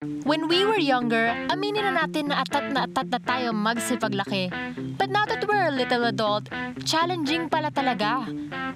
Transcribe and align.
When 0.00 0.48
we 0.48 0.64
were 0.64 0.80
younger, 0.80 1.28
aminin 1.52 1.84
na 1.84 1.92
natin 1.92 2.32
na 2.32 2.40
atat 2.40 2.72
na 2.72 2.88
atat 2.88 3.12
na 3.12 3.20
tayo 3.20 3.52
magsipaglaki. 3.52 4.48
But 4.96 5.12
now 5.12 5.28
that 5.28 5.44
we're 5.44 5.68
a 5.68 5.76
little 5.76 6.08
adult, 6.08 6.48
challenging 6.88 7.52
pala 7.52 7.68
talaga. 7.68 8.24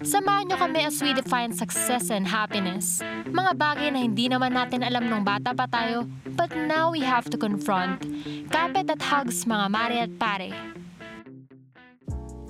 Samahan 0.05 0.53
nyo 0.53 0.61
kami 0.61 0.85
as 0.85 1.01
we 1.01 1.17
define 1.17 1.57
success 1.57 2.13
and 2.13 2.29
happiness. 2.29 3.01
Mga 3.25 3.57
bagay 3.57 3.89
na 3.97 4.05
hindi 4.05 4.29
naman 4.29 4.53
natin 4.53 4.85
alam 4.85 5.09
nung 5.09 5.25
bata 5.25 5.57
pa 5.57 5.65
tayo, 5.65 6.05
but 6.37 6.53
now 6.69 6.93
we 6.93 7.01
have 7.01 7.25
to 7.33 7.41
confront. 7.41 8.05
Kapit 8.53 8.93
at 8.93 9.01
hugs 9.01 9.49
mga 9.49 9.67
mare 9.73 10.05
at 10.05 10.13
pare. 10.21 10.53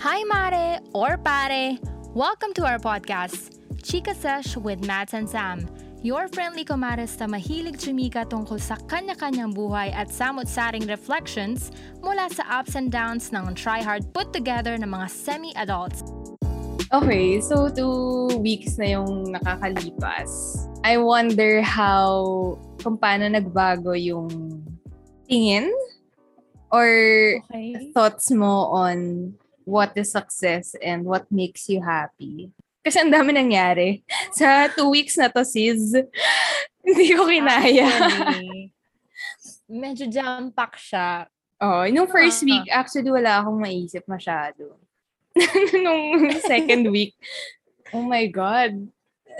Hi 0.02 0.18
mare 0.27 0.82
or 0.91 1.14
pare! 1.22 1.79
Welcome 2.11 2.50
to 2.59 2.66
our 2.66 2.82
podcast, 2.82 3.54
Chika 3.86 4.18
Sesh 4.18 4.59
with 4.59 4.82
Matt 4.82 5.14
and 5.14 5.30
Sam. 5.30 5.62
Your 6.05 6.29
friendly 6.29 6.68
kumares 6.68 7.16
na 7.16 7.25
mahilig 7.25 7.80
chumika 7.80 8.29
tungkol 8.29 8.61
sa 8.61 8.77
kanya-kanyang 8.93 9.57
buhay 9.57 9.89
at 9.89 10.12
samot-saring 10.12 10.84
reflections 10.84 11.73
mula 12.05 12.28
sa 12.28 12.45
ups 12.61 12.77
and 12.77 12.92
downs 12.92 13.33
ng 13.33 13.56
try-hard 13.56 14.05
put 14.12 14.28
together 14.28 14.77
ng 14.77 14.84
mga 14.84 15.09
semi-adults. 15.09 16.05
Okay, 16.92 17.41
so 17.41 17.73
two 17.73 18.37
weeks 18.37 18.77
na 18.77 19.01
yung 19.01 19.33
nakakalipas. 19.33 20.28
I 20.84 21.01
wonder 21.01 21.64
how, 21.64 22.61
kung 22.84 23.00
paano 23.00 23.25
nagbago 23.33 23.97
yung 23.97 24.28
tingin 25.25 25.73
or 26.69 26.84
Okay. 27.48 27.97
thoughts 27.97 28.28
mo 28.28 28.77
on 28.77 29.33
what 29.64 29.97
is 29.97 30.12
success 30.12 30.77
and 30.84 31.09
what 31.09 31.25
makes 31.33 31.64
you 31.73 31.80
happy. 31.80 32.52
Kasi 32.84 33.01
ang 33.01 33.09
dami 33.09 33.33
nangyari. 33.33 34.05
Sa 34.37 34.69
two 34.69 34.92
weeks 34.92 35.16
na 35.16 35.33
to, 35.33 35.41
sis, 35.41 35.97
hindi 36.84 37.06
ko 37.16 37.25
kinaya. 37.25 37.88
Actually, 37.88 38.69
medyo 39.65 40.05
jam-pack 40.05 40.77
siya. 40.77 41.25
Oh, 41.65 41.89
nung 41.89 42.05
first 42.06 42.45
Ah. 42.45 42.47
week, 42.47 42.66
actually 42.69 43.08
wala 43.08 43.41
akong 43.41 43.56
maisip 43.56 44.05
masyado. 44.05 44.77
nung 45.81 46.28
second 46.45 46.92
week, 46.92 47.17
oh 47.91 48.05
my 48.05 48.28
God. 48.28 48.84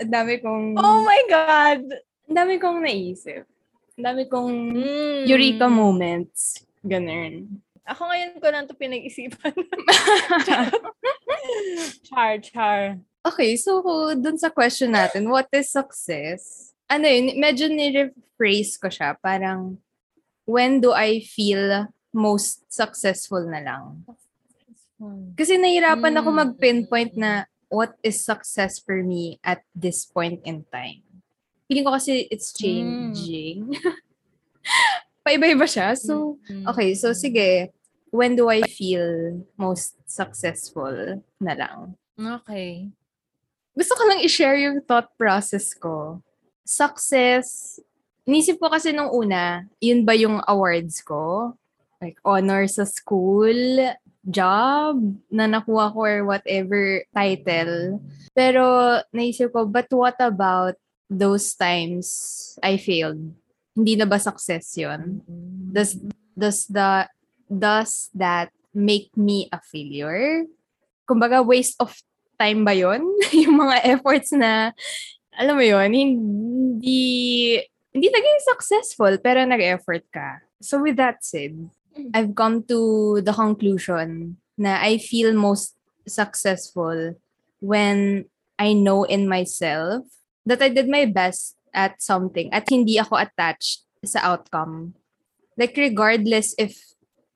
Ang 0.01 0.11
dami 0.11 0.41
kong, 0.41 0.75
Oh 0.75 1.05
my 1.05 1.21
God! 1.29 1.85
ang 2.25 2.35
dami 2.35 2.57
kong 2.57 2.81
naisip. 2.81 3.45
Ang 3.95 4.03
dami 4.03 4.23
kong 4.25 4.51
Mm. 4.73 5.23
eureka 5.29 5.69
moments. 5.69 6.65
Ganun. 6.81 7.61
Ako 7.85 8.09
ngayon 8.09 8.41
ko 8.41 8.47
lang 8.49 8.65
ito 8.65 8.73
pinag-isipan. 8.73 9.53
char, 12.09 12.41
char. 12.41 12.97
Okay, 13.25 13.57
so 13.57 13.81
dun 14.13 14.37
sa 14.37 14.53
question 14.53 14.93
natin, 14.93 15.25
what 15.33 15.49
is 15.49 15.73
success? 15.73 16.71
Ano 16.85 17.09
yun, 17.09 17.33
medyo 17.41 17.65
ni-rephrase 17.65 18.77
ko 18.77 18.85
siya. 18.85 19.17
Parang, 19.17 19.81
when 20.45 20.77
do 20.77 20.93
I 20.93 21.25
feel 21.25 21.89
most 22.13 22.69
successful 22.69 23.41
na 23.49 23.65
lang? 23.65 24.05
Kasi 25.33 25.57
nahirapan 25.57 26.21
ako 26.21 26.29
Mm. 26.29 26.37
mag-pinpoint 26.37 27.13
na 27.17 27.49
what 27.67 27.97
is 28.05 28.21
success 28.21 28.77
for 28.77 29.01
me 29.01 29.41
at 29.41 29.65
this 29.73 30.05
point 30.05 30.39
in 30.45 30.61
time. 30.69 31.01
Feeling 31.65 31.83
ko 31.83 31.97
kasi 31.97 32.29
it's 32.29 32.53
changing. 32.53 33.73
Paiba-iba 35.25 35.65
siya. 35.65 35.97
So, 35.97 36.37
Mm. 36.45 36.69
okay. 36.69 36.93
So, 36.93 37.09
sige. 37.17 37.73
When 38.13 38.37
do 38.37 38.47
I 38.47 38.63
feel 38.63 39.41
most 39.59 39.97
successful 40.07 41.19
na 41.41 41.53
lang? 41.57 41.97
Okay. 42.15 42.93
Gusto 43.75 43.91
ko 43.99 44.03
lang 44.07 44.23
i-share 44.23 44.55
yung 44.55 44.79
thought 44.79 45.11
process 45.19 45.75
ko. 45.75 46.23
Success, 46.63 47.75
inisip 48.23 48.55
ko 48.55 48.71
kasi 48.71 48.95
nung 48.95 49.11
una, 49.11 49.67
yun 49.83 50.07
ba 50.07 50.15
yung 50.15 50.39
awards 50.47 51.03
ko? 51.03 51.53
Like 51.99 52.15
honor 52.23 52.71
sa 52.71 52.87
school, 52.87 53.91
job 54.23 54.95
na 55.27 55.45
nakuha 55.45 55.91
ko 55.91 55.99
or 55.99 56.19
whatever 56.23 57.03
title. 57.11 57.99
Pero 58.31 58.63
naisip 59.11 59.51
ko, 59.51 59.67
but 59.67 59.91
what 59.91 60.15
about 60.23 60.79
those 61.11 61.51
times 61.53 62.07
I 62.63 62.79
failed? 62.79 63.21
Hindi 63.75 63.99
na 63.99 64.07
ba 64.07 64.23
success 64.23 64.71
yun? 64.79 65.19
Does, 65.75 65.99
does 66.31 66.63
the, 66.71 67.11
does 67.51 68.07
that 68.15 68.55
make 68.71 69.11
me 69.19 69.51
a 69.51 69.59
failure? 69.59 70.47
Kumbaga, 71.03 71.43
waste 71.45 71.75
of 71.83 71.91
time 72.37 72.63
ba 72.63 72.75
yon 72.75 73.03
yung 73.43 73.55
mga 73.59 73.77
efforts 73.97 74.31
na, 74.35 74.71
alam 75.35 75.55
mo 75.55 75.63
yon 75.65 75.91
hindi, 75.91 77.03
hindi 77.91 78.07
naging 78.07 78.41
successful, 78.43 79.15
pero 79.19 79.43
nag-effort 79.43 80.03
ka. 80.11 80.43
So 80.59 80.83
with 80.83 80.99
that 80.99 81.23
said, 81.23 81.55
I've 82.13 82.35
come 82.35 82.63
to 82.67 83.21
the 83.23 83.31
conclusion 83.31 84.37
na 84.59 84.79
I 84.83 84.99
feel 84.99 85.31
most 85.31 85.75
successful 86.07 87.15
when 87.59 88.25
I 88.59 88.73
know 88.73 89.03
in 89.03 89.27
myself 89.27 90.05
that 90.45 90.61
I 90.61 90.69
did 90.69 90.87
my 90.87 91.05
best 91.05 91.55
at 91.75 91.99
something 91.99 92.51
at 92.53 92.67
hindi 92.69 92.99
ako 92.99 93.19
attached 93.19 93.83
sa 94.03 94.35
outcome. 94.35 94.95
Like 95.57 95.75
regardless 95.75 96.55
if 96.55 96.77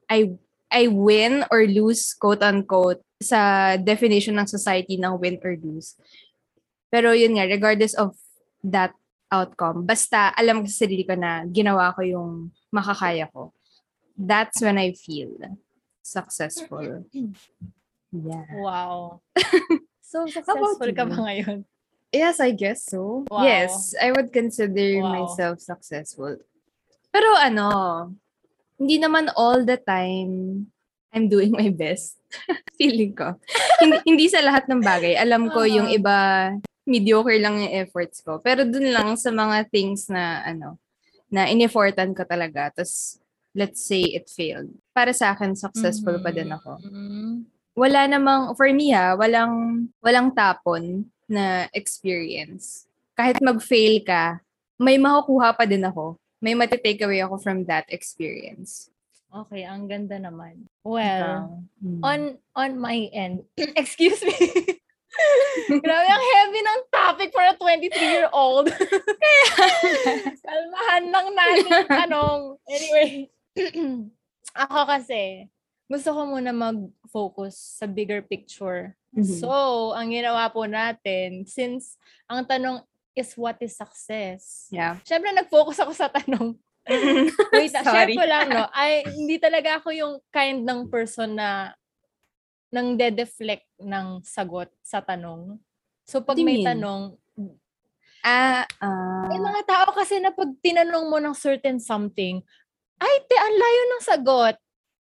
I 0.07 0.35
I 0.69 0.87
win 0.87 1.43
or 1.49 1.65
lose, 1.65 2.13
quote 2.13 2.43
unquote, 2.43 3.01
sa 3.19 3.75
definition 3.75 4.39
ng 4.39 4.47
society 4.47 4.95
ng 4.95 5.19
win 5.19 5.35
or 5.43 5.53
lose. 5.59 5.99
Pero 6.87 7.11
yun 7.11 7.35
nga, 7.35 7.45
regardless 7.45 7.93
of 7.93 8.15
that 8.63 8.95
outcome, 9.29 9.83
basta 9.85 10.31
alam 10.33 10.63
ko 10.63 10.71
sa 10.71 10.87
sarili 10.87 11.03
ko 11.05 11.13
na 11.13 11.43
ginawa 11.45 11.93
ko 11.93 12.01
yung 12.01 12.49
makakaya 12.71 13.27
ko. 13.29 13.51
That's 14.15 14.63
when 14.63 14.79
I 14.79 14.95
feel 14.95 15.35
successful. 16.01 17.05
Yeah. 18.11 18.47
Wow. 18.55 19.21
So, 20.09 20.25
successful 20.25 20.89
ka 20.97 21.05
ba 21.05 21.21
ngayon? 21.21 21.69
Yes, 22.09 22.41
I 22.41 22.49
guess 22.49 22.81
so. 22.81 23.29
Wow. 23.29 23.45
Yes, 23.45 23.93
I 23.93 24.09
would 24.09 24.33
consider 24.33 25.05
Wow. 25.05 25.13
myself 25.13 25.61
successful. 25.61 26.33
Pero 27.13 27.29
ano, 27.37 27.69
hindi 28.81 28.97
naman 28.97 29.29
all 29.37 29.61
the 29.69 29.77
time 29.77 30.65
I'm 31.09 31.27
doing 31.27 31.51
my 31.51 31.69
best. 31.73 32.17
Feeling 32.79 33.17
ko. 33.17 33.33
hindi, 33.81 33.97
hindi 34.05 34.25
sa 34.29 34.41
lahat 34.45 34.69
ng 34.69 34.81
bagay. 34.81 35.17
Alam 35.17 35.49
ko 35.49 35.65
yung 35.65 35.89
Oo. 35.89 35.95
iba, 35.97 36.17
mediocre 36.85 37.37
lang 37.41 37.57
yung 37.61 37.73
efforts 37.73 38.21
ko. 38.21 38.37
Pero 38.41 38.65
dun 38.65 38.93
lang 38.93 39.17
sa 39.17 39.33
mga 39.33 39.65
things 39.69 40.09
na 40.09 40.45
ano, 40.45 40.77
na 41.29 41.49
in-effortan 41.49 42.13
ko 42.13 42.25
talaga. 42.25 42.69
Tapos, 42.73 43.17
let's 43.53 43.81
say 43.81 44.01
it 44.13 44.29
failed. 44.29 44.69
Para 44.93 45.13
sa 45.13 45.33
akin, 45.33 45.57
successful 45.57 46.17
pa 46.21 46.29
din 46.29 46.49
ako 46.49 46.81
Mhm. 46.85 47.45
wala 47.79 48.11
namang, 48.11 48.51
for 48.59 48.67
me 48.75 48.91
ha, 48.91 49.15
walang, 49.15 49.87
walang 50.03 50.35
tapon 50.35 51.07
na 51.31 51.71
experience. 51.71 52.83
Kahit 53.15 53.39
mag-fail 53.39 54.03
ka, 54.03 54.43
may 54.75 54.99
makukuha 54.99 55.55
pa 55.55 55.63
din 55.63 55.87
ako. 55.87 56.19
May 56.43 56.55
matitake 56.55 56.99
away 57.03 57.23
ako 57.23 57.39
from 57.39 57.63
that 57.67 57.87
experience. 57.87 58.91
Okay, 59.29 59.61
ang 59.61 59.85
ganda 59.85 60.17
naman. 60.17 60.65
Well, 60.81 61.61
Hmm. 61.79 62.01
on 62.03 62.19
on 62.57 62.71
my 62.75 63.07
end, 63.13 63.45
excuse 63.79 64.19
me. 64.19 64.33
Grabe, 65.83 66.05
ang 66.05 66.25
heavy 66.37 66.61
ng 66.61 66.81
topic 66.89 67.29
for 67.31 67.41
a 67.41 67.53
23-year-old. 67.55 68.69
Kalmahan 70.45 71.03
lang 71.09 71.27
natin 71.33 71.65
yung 71.65 71.89
tanong. 71.89 72.39
Anyway, 72.65 73.09
ako 74.65 74.79
kasi, 74.87 75.49
gusto 75.85 76.09
ko 76.13 76.19
muna 76.25 76.53
mag-focus 76.53 77.79
sa 77.79 77.85
bigger 77.85 78.21
picture. 78.21 78.93
Mhm. 79.11 79.25
So, 79.41 79.49
ang 79.93 80.13
ginawa 80.13 80.49
po 80.49 80.65
natin, 80.65 81.45
since 81.45 81.97
ang 82.29 82.45
tanong 82.45 82.85
is 83.13 83.33
what 83.35 83.57
is 83.59 83.75
success? 83.75 84.69
yeah. 84.69 85.01
Siyempre, 85.03 85.33
nag-focus 85.33 85.81
ako 85.81 85.91
sa 85.91 86.07
tanong. 86.07 86.55
Wait, 87.53 87.73
na, 87.73 87.81
share 87.83 88.11
ko 88.15 88.25
lang, 88.25 88.47
no? 88.49 88.65
Ay, 88.73 89.05
hindi 89.05 89.37
talaga 89.37 89.81
ako 89.81 89.89
yung 89.93 90.13
kind 90.33 90.63
ng 90.65 90.89
person 90.89 91.37
na 91.37 91.73
nang 92.69 92.97
de-deflect 92.97 93.65
ng 93.81 94.21
sagot 94.21 94.69
sa 94.85 95.01
tanong. 95.01 95.57
So, 96.05 96.21
pag 96.21 96.37
may 96.37 96.61
mean? 96.61 96.65
tanong, 96.65 97.17
Ah, 98.19 98.67
ah. 98.83 99.31
may 99.31 99.39
mga 99.39 99.63
tao 99.63 99.95
kasi 99.95 100.19
na 100.19 100.35
pag 100.35 100.51
tinanong 100.59 101.07
mo 101.07 101.17
ng 101.23 101.31
certain 101.31 101.79
something, 101.79 102.43
ay, 102.99 103.13
te, 103.31 103.35
ang 103.39 103.55
layo 103.55 103.81
ng 103.87 104.03
sagot. 104.03 104.55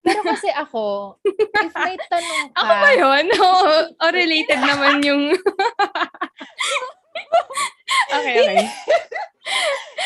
Pero 0.05 0.21
kasi 0.21 0.49
ako, 0.53 1.17
if 1.65 1.73
may 1.73 1.97
tanong 2.09 2.49
ka, 2.53 2.61
ako 2.61 2.73
ba 2.77 2.91
yun? 2.93 3.25
Oo, 3.41 3.73
oh, 3.93 4.11
related 4.13 4.61
naman 4.61 5.01
yung... 5.05 5.33
okay, 8.13 8.37
okay. 8.41 8.65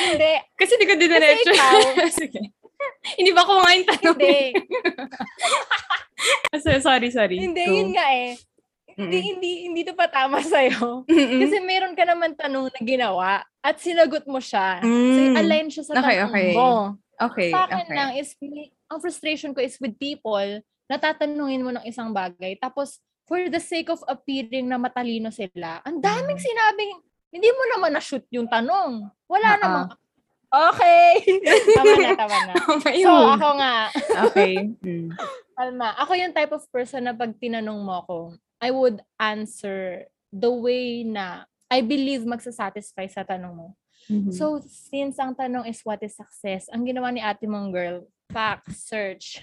Hindi, 0.01 0.31
Kasi 0.53 0.71
di 0.75 0.83
ko 0.83 0.93
diniretso. 0.93 1.49
ikaw- 1.49 2.11
Sige. 2.19 2.39
Hindi 3.15 3.31
ba 3.31 3.43
ko 3.43 3.51
nga 3.57 3.71
yung 3.71 3.87
tanong? 3.87 4.15
hindi, 4.15 4.35
So, 6.57 6.69
sorry, 6.79 7.09
sorry. 7.09 7.37
hindi, 7.37 7.61
Go. 7.63 7.73
yun 7.73 7.89
nga 7.91 8.05
eh. 8.09 8.35
hindi, 8.91 9.15
Mm-mm. 9.15 9.27
hindi, 9.31 9.49
hindi 9.63 9.79
to 9.81 9.93
pa 9.93 10.05
tama 10.05 10.41
sa'yo. 10.41 11.05
Mm-mm. 11.05 11.39
Kasi 11.39 11.55
meron 11.61 11.93
ka 11.93 12.03
naman 12.03 12.33
tanong 12.35 12.67
na 12.67 12.79
ginawa 12.81 13.29
at 13.57 13.77
sinagot 13.77 14.25
mo 14.25 14.37
siya. 14.37 14.81
So, 14.83 15.19
Mm. 15.23 15.33
align 15.37 15.67
siya 15.69 15.83
sa 15.85 15.91
Okay, 15.95 16.17
tanong 16.17 16.27
okay. 16.27 16.47
mo. 16.51 16.67
Okay, 17.17 17.47
Sa 17.49 17.63
akin 17.63 17.85
okay. 17.85 17.95
lang 17.95 18.09
is, 18.15 18.27
ang 18.85 18.97
frustration 18.97 19.51
ko 19.51 19.59
is 19.59 19.75
with 19.77 19.93
people 19.95 20.59
na 20.85 20.95
tatanungin 20.95 21.61
mo 21.61 21.69
ng 21.71 21.83
isang 21.83 22.09
bagay. 22.09 22.53
Tapos, 22.55 22.97
for 23.23 23.37
the 23.45 23.57
sake 23.57 23.87
of 23.87 23.99
appearing 24.03 24.65
na 24.65 24.75
matalino 24.75 25.29
sila, 25.29 25.79
ang 25.81 25.97
daming 25.97 26.35
Mm. 26.35 26.41
sinabing, 26.41 26.91
hindi 27.29 27.49
mo 27.49 27.63
naman 27.75 27.91
na-shoot 27.93 28.25
yung 28.33 28.49
tanong. 28.49 29.05
Wala 29.29 29.49
Oo. 29.55 29.61
namang, 29.61 29.87
okay. 30.49 31.09
tama 31.77 31.93
na, 31.97 32.09
tama 32.17 32.37
na. 32.49 32.53
So, 32.97 33.13
ako 33.37 33.47
nga, 33.57 33.75
Okay. 34.29 34.53
Mm. 34.85 35.09
Alma, 35.59 35.91
ako 35.99 36.15
yung 36.15 36.31
type 36.31 36.55
of 36.55 36.63
person 36.71 37.03
na 37.03 37.11
pag 37.11 37.35
tinanong 37.35 37.83
mo 37.83 37.99
ako, 37.99 38.17
I 38.63 38.71
would 38.71 39.03
answer 39.19 40.07
the 40.31 40.47
way 40.47 41.03
na 41.03 41.43
I 41.67 41.83
believe 41.83 42.23
magsasatisfy 42.23 43.11
sa 43.11 43.27
tanong 43.27 43.53
mo. 43.53 43.67
Mhm. 44.07 44.31
So, 44.33 44.63
since 44.65 45.19
ang 45.19 45.35
tanong 45.35 45.67
is 45.67 45.83
what 45.83 45.99
is 46.01 46.15
success, 46.15 46.65
ang 46.71 46.87
ginawa 46.87 47.11
ni 47.11 47.19
ate 47.21 47.45
mong 47.45 47.69
girl, 47.69 48.07
fact 48.29 48.69
search. 48.77 49.41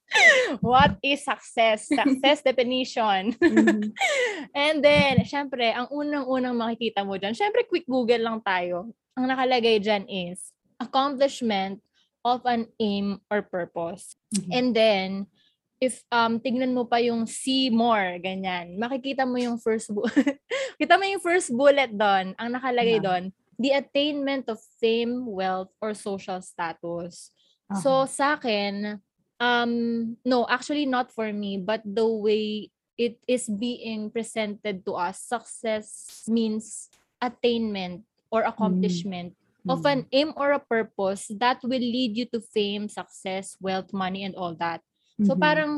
what 0.64 0.96
is 1.04 1.24
success? 1.24 1.88
Success 1.88 2.40
definition. 2.48 3.36
Mhm. 3.36 3.92
And 4.56 4.80
then, 4.84 5.24
syempre, 5.28 5.68
ang 5.72 5.88
unang-unang 5.92 6.56
makikita 6.56 7.04
mo 7.04 7.16
dyan, 7.16 7.36
syempre, 7.36 7.68
quick 7.68 7.84
Google 7.86 8.24
lang 8.24 8.40
tayo. 8.40 8.92
Ang 9.16 9.28
nakalagay 9.28 9.78
dyan 9.80 10.08
is 10.08 10.52
accomplishment 10.80 11.78
of 12.24 12.40
an 12.48 12.68
aim 12.80 13.20
or 13.28 13.44
purpose. 13.44 14.16
Mhm. 14.32 14.50
And 14.50 14.68
then, 14.72 15.08
if 15.82 16.00
um 16.14 16.38
tignan 16.38 16.72
mo 16.72 16.88
pa 16.88 17.02
yung 17.02 17.28
see 17.28 17.68
more, 17.68 18.16
ganyan, 18.18 18.78
makikita 18.80 19.28
mo 19.28 19.36
yung 19.36 19.58
first 19.60 19.92
bu- 19.92 20.08
kita 20.80 20.96
mo 20.96 21.04
yung 21.04 21.22
first 21.22 21.52
bullet 21.52 21.92
doon, 21.92 22.32
ang 22.38 22.48
nakalagay 22.54 22.98
Yeah. 22.98 23.04
doon, 23.04 23.24
the 23.60 23.74
attainment 23.76 24.48
of 24.48 24.58
fame, 24.80 25.26
wealth, 25.28 25.70
or 25.82 25.92
social 25.92 26.40
status. 26.40 27.30
So, 27.80 28.04
sa 28.06 28.34
akin, 28.36 29.00
um, 29.40 29.72
no, 30.24 30.46
actually 30.48 30.86
not 30.86 31.10
for 31.12 31.32
me, 31.32 31.58
but 31.58 31.80
the 31.84 32.06
way 32.06 32.70
it 32.98 33.18
is 33.26 33.48
being 33.48 34.10
presented 34.10 34.84
to 34.84 34.92
us, 34.94 35.22
success 35.22 36.22
means 36.28 36.88
attainment 37.20 38.04
or 38.30 38.42
accomplishment 38.42 39.34
of 39.68 39.84
an 39.86 40.06
aim 40.10 40.34
or 40.36 40.52
a 40.52 40.58
purpose 40.58 41.30
that 41.38 41.62
will 41.62 41.82
lead 41.82 42.16
you 42.16 42.26
to 42.26 42.40
fame, 42.40 42.88
success, 42.88 43.56
wealth, 43.60 43.92
money, 43.92 44.24
and 44.24 44.34
all 44.34 44.54
that. 44.58 44.82
So 45.22 45.34
Mhm. 45.34 45.40
parang 45.40 45.72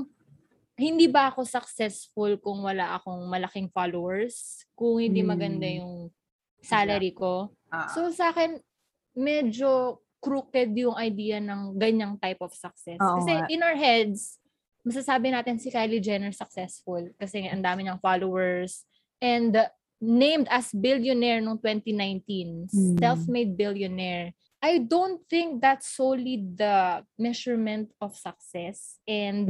hindi 0.75 1.07
ba 1.07 1.31
ako 1.31 1.47
successful 1.47 2.35
kung 2.41 2.65
wala 2.65 2.99
akong 2.99 3.29
malaking 3.31 3.71
followers? 3.71 4.65
Kung 4.75 4.99
hindi 4.99 5.23
maganda 5.23 5.69
Mm. 5.69 5.79
yung 5.85 5.95
salary 6.65 7.15
ko? 7.15 7.55
Ah. 7.71 7.87
So 7.93 8.11
sa 8.11 8.35
akin, 8.35 8.59
medyo 9.15 10.03
crooked 10.25 10.73
yung 10.73 10.97
idea 10.97 11.37
ng 11.37 11.77
ganyang 11.77 12.17
type 12.17 12.41
of 12.41 12.51
success. 12.51 12.97
Oo 12.97 13.21
kasi 13.21 13.33
nga. 13.37 13.47
in 13.47 13.61
our 13.61 13.77
heads, 13.77 14.41
masasabi 14.81 15.29
natin 15.29 15.61
si 15.61 15.69
Kylie 15.69 16.01
Jenner 16.01 16.33
successful 16.33 17.13
kasi 17.17 17.45
ang 17.45 17.61
dami 17.61 17.85
niyang 17.85 18.01
followers 18.01 18.89
and 19.21 19.53
named 20.01 20.49
as 20.49 20.73
billionaire 20.73 21.41
noong 21.41 21.61
2019, 21.61 22.69
Hmm. 22.69 22.97
self-made 22.97 23.53
billionaire. 23.55 24.33
I 24.65 24.81
don't 24.81 25.21
think 25.29 25.61
that's 25.61 25.93
solely 25.93 26.41
the 26.41 27.05
measurement 27.21 27.93
of 28.01 28.17
success. 28.17 28.97
And 29.05 29.45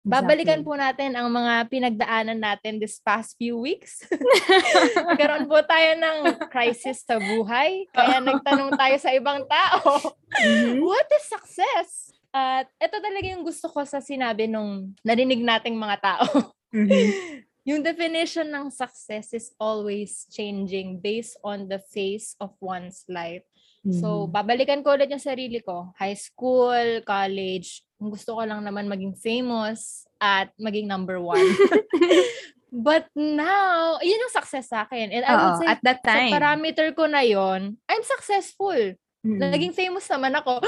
babalikan 0.00 0.64
Exactly. 0.64 0.64
po 0.64 0.72
natin 0.80 1.10
ang 1.20 1.28
mga 1.28 1.68
pinagdaanan 1.68 2.40
natin 2.40 2.80
this 2.80 2.96
past 2.96 3.36
few 3.36 3.60
weeks. 3.60 4.08
Nagkaroon 5.12 5.44
po 5.44 5.60
tayo 5.68 6.00
ng 6.00 6.18
crisis 6.48 7.04
sa 7.04 7.20
buhay. 7.20 7.84
Kaya 7.92 8.24
nagtanong 8.24 8.72
tayo 8.72 8.96
sa 8.96 9.12
ibang 9.12 9.44
tao, 9.44 10.00
Mhm. 10.32 10.80
what 10.80 11.04
is 11.12 11.28
success? 11.28 11.90
At 12.32 12.66
ito 12.80 12.96
talaga 12.98 13.26
yung 13.36 13.44
gusto 13.44 13.68
ko 13.68 13.84
sa 13.84 14.00
sinabi 14.00 14.48
nung 14.48 14.96
narinig 15.04 15.44
nating 15.44 15.76
mga 15.76 15.96
tao. 16.00 16.56
Mhm. 16.72 16.88
yung 17.64 17.80
definition 17.80 18.48
ng 18.48 18.68
success 18.68 19.32
is 19.32 19.52
always 19.56 20.28
changing 20.28 21.00
based 21.00 21.36
on 21.40 21.66
the 21.66 21.80
phase 21.80 22.36
of 22.38 22.52
one's 22.60 23.04
life. 23.08 23.44
So, 23.84 24.24
Mhm. 24.24 24.32
babalikan 24.32 24.80
ko 24.80 24.96
ulit 24.96 25.12
yung 25.12 25.20
sarili 25.20 25.60
ko. 25.60 25.92
High 25.96 26.16
school, 26.16 27.04
college, 27.04 27.84
kung 28.00 28.08
gusto 28.12 28.32
ko 28.32 28.44
lang 28.44 28.64
naman 28.64 28.88
maging 28.88 29.12
famous 29.12 30.08
at 30.16 30.48
maging 30.56 30.88
number 30.88 31.20
one. 31.20 31.36
But 32.74 33.06
now, 33.14 34.02
yun 34.02 34.18
yung 34.18 34.34
success 34.34 34.72
sa 34.72 34.82
akin. 34.82 35.14
And 35.14 35.22
I 35.22 35.32
would 35.36 35.52
Oo, 35.54 35.60
say, 35.62 35.68
at 35.68 35.80
that 35.84 36.00
sa 36.02 36.16
time. 36.20 36.32
parameter 36.32 36.90
ko 36.96 37.06
na 37.06 37.22
yon 37.22 37.76
I'm 37.86 38.02
successful. 38.02 38.76
Mhm. 39.22 39.38
Naging 39.40 39.72
famous 39.76 40.08
naman 40.10 40.34
ako. 40.34 40.58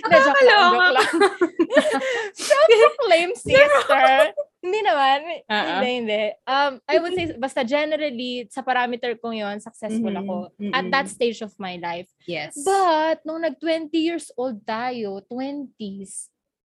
joke 0.00 0.42
lang. 0.44 0.72
Joke 0.72 0.94
lang. 0.96 1.12
Self-proclaimed 2.52 3.36
sister. 3.36 4.32
hindi 4.64 4.80
naman. 4.86 5.18
Oo. 5.50 5.66
Hindi, 5.66 5.88
hindi. 6.02 6.22
Um, 6.46 6.72
I 6.86 6.96
would 7.02 7.14
say, 7.18 7.26
basta 7.34 7.66
generally, 7.66 8.46
sa 8.48 8.62
parameter 8.62 9.18
ko 9.18 9.34
yon 9.34 9.58
successful 9.58 10.12
Mhm. 10.12 10.22
ako 10.22 10.36
at 10.70 10.86
that 10.88 11.06
stage 11.10 11.42
of 11.42 11.52
my 11.58 11.76
life. 11.82 12.08
Yes. 12.24 12.54
But, 12.62 13.26
nung 13.26 13.42
nag-20 13.42 13.90
years 13.98 14.30
old 14.38 14.62
tayo, 14.62 15.20
20s, 15.26 16.30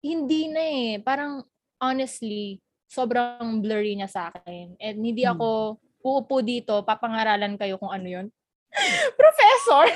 hindi 0.02 0.46
na 0.50 0.62
eh. 0.62 0.92
Parang, 1.02 1.42
honestly, 1.82 2.62
sobrang 2.86 3.64
blurry 3.64 3.96
niya 3.98 4.10
sa 4.10 4.30
akin. 4.30 4.76
And 4.78 4.96
hindi 5.02 5.26
ako 5.26 5.78
uupo 6.02 6.42
dito, 6.42 6.82
papangaralan 6.82 7.54
kayo 7.56 7.78
kung 7.78 7.90
ano 7.90 8.06
yon 8.06 8.26
Professor! 9.20 9.86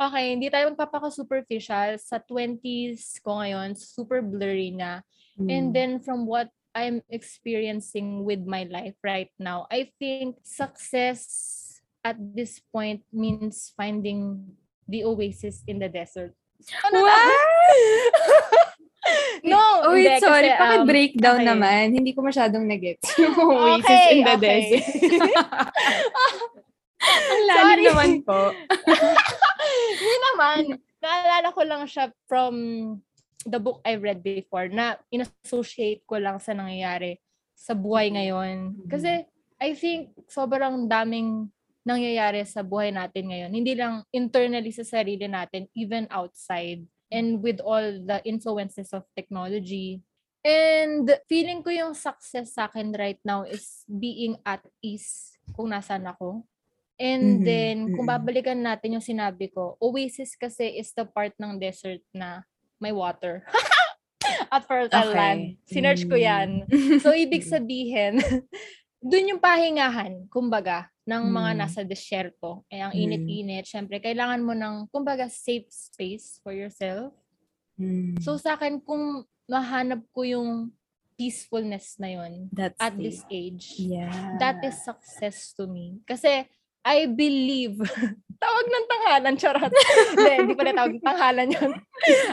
Okay, 0.00 0.24
hindi 0.34 0.48
tayo 0.48 0.70
magpapaka-superficial. 0.72 1.98
Sa 1.98 2.18
20s 2.18 3.18
ko 3.20 3.38
ngayon, 3.40 3.74
super 3.74 4.20
blurry 4.20 4.70
na. 4.70 5.00
And 5.36 5.70
Mm. 5.70 5.74
then 5.74 5.90
from 5.98 6.26
what 6.26 6.48
I'm 6.74 7.02
experiencing 7.06 8.22
with 8.26 8.42
my 8.42 8.66
life 8.66 8.94
right 9.02 9.30
now, 9.38 9.66
I 9.70 9.90
think 9.98 10.42
success 10.42 11.22
at 12.02 12.14
this 12.18 12.58
point 12.70 13.02
means 13.10 13.70
finding 13.74 14.42
the 14.86 15.02
oasis 15.06 15.62
in 15.66 15.78
the 15.78 15.88
desert. 15.88 16.34
Ano 16.86 17.02
na? 17.02 17.14
no, 19.42 19.60
Oh, 19.86 19.92
wait, 19.96 20.06
hindi, 20.06 20.22
sorry. 20.22 20.50
kasi, 20.50 20.54
um, 20.54 20.60
Paki-breakdown 20.60 21.38
okay. 21.42 21.48
naman. 21.50 21.84
Hindi 21.94 22.10
ko 22.14 22.20
masyadong 22.22 22.64
nag-gets 22.66 23.06
yung 23.22 23.34
Oasis 23.38 23.84
Okay, 23.84 24.06
in 24.10 24.24
the 24.24 24.34
okay. 24.34 24.58
desert. 24.70 24.84
Ang 27.04 27.42
lalim 27.46 27.64
Sorry. 27.64 27.84
naman 27.84 28.10
po. 28.24 28.40
Hindi 29.94 30.16
naman. 30.32 30.60
Naalala 31.04 31.48
ko 31.52 31.62
lang 31.64 31.82
siya 31.84 32.08
from 32.24 32.54
the 33.44 33.60
book 33.60 33.84
I 33.84 34.00
read 34.00 34.24
before 34.24 34.72
na 34.72 34.96
in-associate 35.12 36.08
ko 36.08 36.16
lang 36.16 36.40
sa 36.40 36.56
nangyayari 36.56 37.20
sa 37.52 37.76
buhay 37.76 38.12
ngayon. 38.12 38.88
Kasi 38.88 39.28
I 39.60 39.70
think 39.76 40.16
sobrang 40.28 40.88
daming 40.88 41.48
nangyayari 41.84 42.42
sa 42.48 42.64
buhay 42.64 42.90
natin 42.90 43.28
ngayon. 43.28 43.52
Hindi 43.52 43.76
lang 43.76 44.02
internally 44.10 44.72
sa 44.72 44.82
sarili 44.82 45.28
natin, 45.28 45.68
even 45.76 46.08
outside. 46.08 46.82
And 47.12 47.44
with 47.44 47.60
all 47.60 48.00
the 48.00 48.24
influences 48.24 48.90
of 48.96 49.04
technology. 49.12 50.00
And 50.44 51.08
feeling 51.28 51.64
ko 51.64 51.70
yung 51.72 51.94
success 51.96 52.56
sa 52.56 52.68
akin 52.68 52.92
right 52.96 53.20
now 53.24 53.48
is 53.48 53.84
being 53.88 54.40
at 54.44 54.64
ease 54.80 55.36
kung 55.52 55.72
nasan 55.72 56.04
ako. 56.08 56.44
And 56.94 57.42
Mhm, 57.42 57.44
then, 57.44 57.76
kung 57.90 58.06
mm. 58.06 58.12
babalikan 58.14 58.58
natin 58.58 58.94
yung 58.98 59.02
sinabi 59.04 59.50
ko, 59.50 59.74
oasis 59.82 60.38
kasi 60.38 60.78
is 60.78 60.94
the 60.94 61.02
part 61.02 61.34
ng 61.36 61.58
desert 61.58 61.98
na 62.14 62.46
may 62.78 62.94
water. 62.94 63.42
At 64.54 64.62
fertile 64.64 65.10
Okay. 65.10 65.18
land. 65.18 65.42
Sinerch 65.66 66.06
ko 66.06 66.14
yan. 66.14 66.70
So, 67.02 67.10
ibig 67.10 67.42
sabihin, 67.54 68.22
dun 69.02 69.30
yung 69.34 69.42
pahingahan, 69.42 70.30
kumbaga, 70.30 70.86
ng 71.04 71.28
mga 71.28 71.50
Mm. 71.52 71.58
nasa 71.58 71.80
desierto. 71.82 72.62
Eh, 72.70 72.80
ang 72.80 72.94
Mm. 72.94 73.02
init-init. 73.04 73.64
Siyempre, 73.66 73.98
kailangan 73.98 74.40
mo 74.40 74.54
ng, 74.54 74.86
kumbaga, 74.88 75.26
safe 75.26 75.66
space 75.68 76.38
for 76.40 76.54
yourself. 76.54 77.10
Mm. 77.76 78.22
So, 78.22 78.38
sa 78.38 78.54
akin, 78.54 78.78
kung 78.80 79.26
mahanap 79.44 80.06
ko 80.14 80.22
yung 80.22 80.70
peacefulness 81.18 81.98
na 81.98 82.10
yun 82.10 82.48
That's 82.50 82.78
at 82.80 82.94
the- 82.96 83.06
this 83.06 83.22
age, 83.28 83.76
Yeah. 83.78 84.38
that 84.38 84.62
is 84.62 84.78
success 84.78 85.52
to 85.54 85.66
me. 85.66 86.00
Kasi, 86.06 86.46
I 86.84 87.08
believe, 87.08 87.80
tawag 88.44 88.66
ng 88.68 88.86
tanghalan, 88.86 89.34
charot. 89.40 89.72
Hindi, 90.12 90.32
hindi 90.36 90.52
pala 90.52 90.76
tawag 90.76 90.92
ng 91.00 91.04
tanghalan 91.04 91.48
yun. 91.56 91.72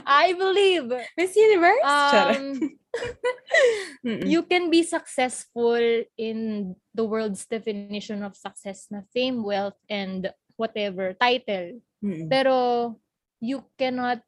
I 0.03 0.35
believe, 0.35 0.91
Miss 1.15 1.33
Universe? 1.39 1.87
Charot. 1.87 2.35
um, 2.35 2.47
Mm-mm. 4.03 4.27
you 4.27 4.43
can 4.43 4.67
be 4.67 4.83
successful 4.83 5.79
in 6.19 6.75
the 6.91 7.05
world's 7.07 7.47
definition 7.47 8.19
of 8.27 8.35
success 8.35 8.91
na 8.91 9.07
fame, 9.15 9.39
wealth, 9.39 9.79
and 9.87 10.27
whatever, 10.59 11.15
title. 11.15 11.79
Mm-mm. 12.03 12.27
Pero, 12.27 12.99
you 13.39 13.63
cannot 13.79 14.19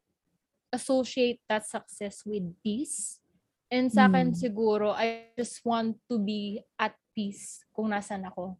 associate 0.72 1.44
that 1.52 1.68
success 1.68 2.24
with 2.24 2.48
peace 2.64 3.20
And 3.74 3.90
sa 3.90 4.06
akin 4.06 4.30
Mm. 4.30 4.38
siguro, 4.38 4.94
I 4.94 5.34
just 5.34 5.66
want 5.66 5.98
to 6.06 6.22
be 6.22 6.62
at 6.78 6.94
peace 7.18 7.66
kung 7.74 7.90
nasan 7.90 8.22
ako. 8.22 8.54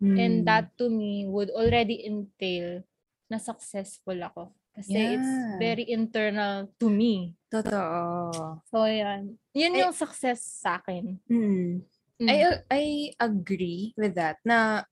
Mm. 0.00 0.16
And 0.16 0.34
that 0.48 0.72
to 0.80 0.88
me 0.88 1.28
would 1.28 1.52
already 1.52 2.08
entail 2.08 2.82
na 3.28 3.36
successful 3.36 4.16
ako. 4.16 4.56
Kasi 4.72 4.96
it's 4.96 5.28
Yeah. 5.28 5.60
very 5.60 5.84
internal 5.86 6.72
to 6.80 6.88
me. 6.88 7.36
Totoo. 7.52 8.64
So, 8.70 8.88
yan. 8.88 9.36
Yun 9.52 9.76
Ay- 9.76 9.80
yung 9.84 9.92
success 9.92 10.40
sa 10.40 10.80
akin. 10.80 11.20
Mm. 11.28 11.84
Mm. 12.16 12.28
I 12.28 12.36
I 12.68 12.84
agree 13.16 13.92
with 13.96 14.12
that 14.16 14.40
na 14.40 14.84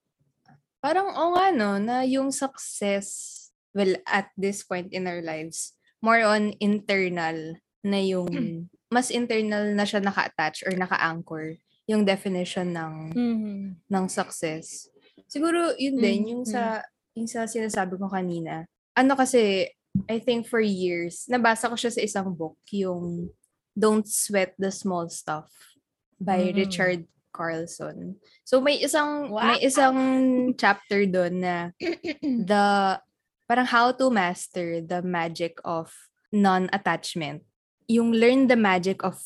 parang 0.81 1.13
o 1.13 1.37
nga 1.37 1.53
no 1.53 1.77
na 1.77 2.01
yung 2.01 2.33
success 2.33 3.37
well 3.77 3.93
at 4.09 4.33
this 4.33 4.65
point 4.65 4.89
in 4.91 5.05
our 5.05 5.21
lives 5.21 5.77
more 6.01 6.25
on 6.25 6.57
internal 6.57 7.37
na 7.85 7.99
yung 8.01 8.65
mas 8.89 9.13
internal 9.13 9.77
na 9.77 9.85
siya 9.85 10.01
naka-attach 10.01 10.65
or 10.65 10.73
naka-anchor 10.73 11.61
yung 11.85 12.05
definition 12.05 12.73
ng 12.73 12.95
Mhm. 13.13 13.61
ng 13.85 14.05
success. 14.09 14.89
Siguro 15.29 15.77
yun 15.77 16.01
din 16.01 16.21
yung 16.35 16.43
Mhm. 16.45 16.51
sa 16.51 16.83
yung 17.15 17.29
sa 17.29 17.45
sinasabi 17.45 18.01
ko 18.01 18.09
kanina. 18.09 18.65
Ano 18.97 19.13
kasi 19.15 19.69
I 20.09 20.19
think 20.19 20.49
for 20.49 20.59
years 20.61 21.29
nabasa 21.29 21.69
ko 21.69 21.77
siya 21.77 21.93
sa 21.93 22.01
isang 22.01 22.33
book 22.33 22.57
yung 22.73 23.29
Don't 23.77 24.09
Sweat 24.09 24.57
the 24.59 24.73
Small 24.73 25.07
Stuff 25.13 25.53
by 26.19 26.51
Mm. 26.51 26.57
Richard 26.57 27.01
Carlson. 27.31 28.19
So 28.43 28.59
may 28.59 28.81
isang 28.81 29.31
Wow. 29.31 29.55
may 29.55 29.61
isang 29.63 29.97
chapter 30.57 31.07
doon 31.07 31.45
na 31.45 31.71
the 32.51 32.99
parang 33.47 33.69
how 33.69 33.93
to 33.95 34.11
master 34.11 34.81
the 34.83 35.01
magic 35.01 35.57
of 35.63 35.93
non-attachment. 36.35 37.45
Yung 37.89 38.13
learn 38.13 38.49
the 38.51 38.59
magic 38.59 39.01
of 39.05 39.17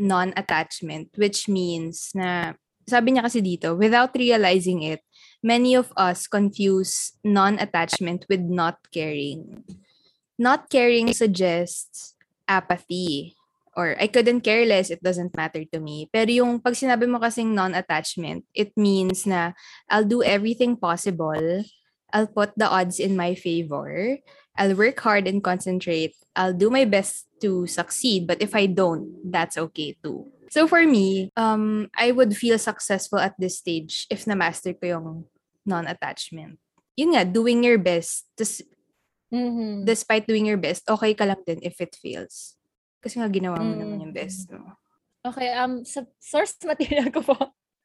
non-attachment 0.00 1.12
which 1.14 1.44
means 1.46 2.10
na 2.16 2.56
sabi 2.88 3.12
niya 3.14 3.22
kasi 3.28 3.38
dito 3.38 3.76
without 3.76 4.10
realizing 4.16 4.82
it 4.82 5.04
many 5.42 5.74
of 5.74 5.92
us 5.96 6.26
confuse 6.26 7.12
non-attachment 7.24 8.26
with 8.28 8.40
not 8.40 8.78
caring. 8.92 9.64
Not 10.38 10.70
caring 10.70 11.12
suggests 11.12 12.14
apathy 12.48 13.36
or 13.76 13.96
I 14.00 14.06
couldn't 14.08 14.42
care 14.42 14.66
less, 14.66 14.90
it 14.90 15.02
doesn't 15.02 15.36
matter 15.36 15.64
to 15.72 15.78
me. 15.80 16.08
Pero 16.12 16.28
yung 16.28 16.60
pag 16.60 16.74
sinabi 16.74 17.06
mo 17.08 17.22
kasing 17.22 17.54
non-attachment, 17.54 18.44
it 18.54 18.74
means 18.76 19.24
na 19.26 19.52
I'll 19.88 20.06
do 20.06 20.22
everything 20.22 20.76
possible. 20.76 21.64
I'll 22.12 22.28
put 22.28 22.50
the 22.56 22.66
odds 22.66 22.98
in 22.98 23.14
my 23.16 23.34
favor. 23.38 24.18
I'll 24.58 24.74
work 24.74 24.98
hard 25.00 25.30
and 25.30 25.42
concentrate. 25.42 26.18
I'll 26.34 26.56
do 26.56 26.68
my 26.68 26.84
best 26.84 27.30
to 27.40 27.66
succeed, 27.66 28.26
but 28.26 28.42
if 28.42 28.54
I 28.54 28.66
don't, 28.66 29.30
that's 29.30 29.56
okay 29.56 29.96
too. 30.02 30.26
So 30.50 30.66
for 30.66 30.82
me, 30.82 31.30
um, 31.38 31.86
I 31.94 32.10
would 32.10 32.34
feel 32.36 32.58
successful 32.58 33.22
at 33.22 33.38
this 33.38 33.62
stage 33.62 34.10
if 34.10 34.26
na-master 34.26 34.74
ko 34.74 34.84
yung 34.98 35.06
non-attachment. 35.62 36.58
Yun 36.98 37.14
nga, 37.14 37.22
doing 37.22 37.62
your 37.62 37.78
best. 37.78 38.26
Tas, 38.34 38.58
Mhm. 39.30 39.86
despite 39.86 40.26
doing 40.26 40.50
your 40.50 40.58
best, 40.58 40.82
okay 40.90 41.14
ka 41.14 41.22
lang 41.22 41.38
din 41.46 41.62
if 41.62 41.78
it 41.78 41.94
fails. 41.94 42.58
Kasi 42.98 43.22
nga 43.22 43.30
ginawa 43.30 43.62
mo 43.62 43.78
naman 43.78 44.02
yung 44.02 44.10
Mm. 44.10 44.20
best 44.26 44.50
mo. 44.50 44.74
Okay, 45.22 45.54
um, 45.54 45.86
sa 45.86 46.02
source 46.18 46.58
material 46.66 47.14
ko 47.14 47.22
po, 47.22 47.38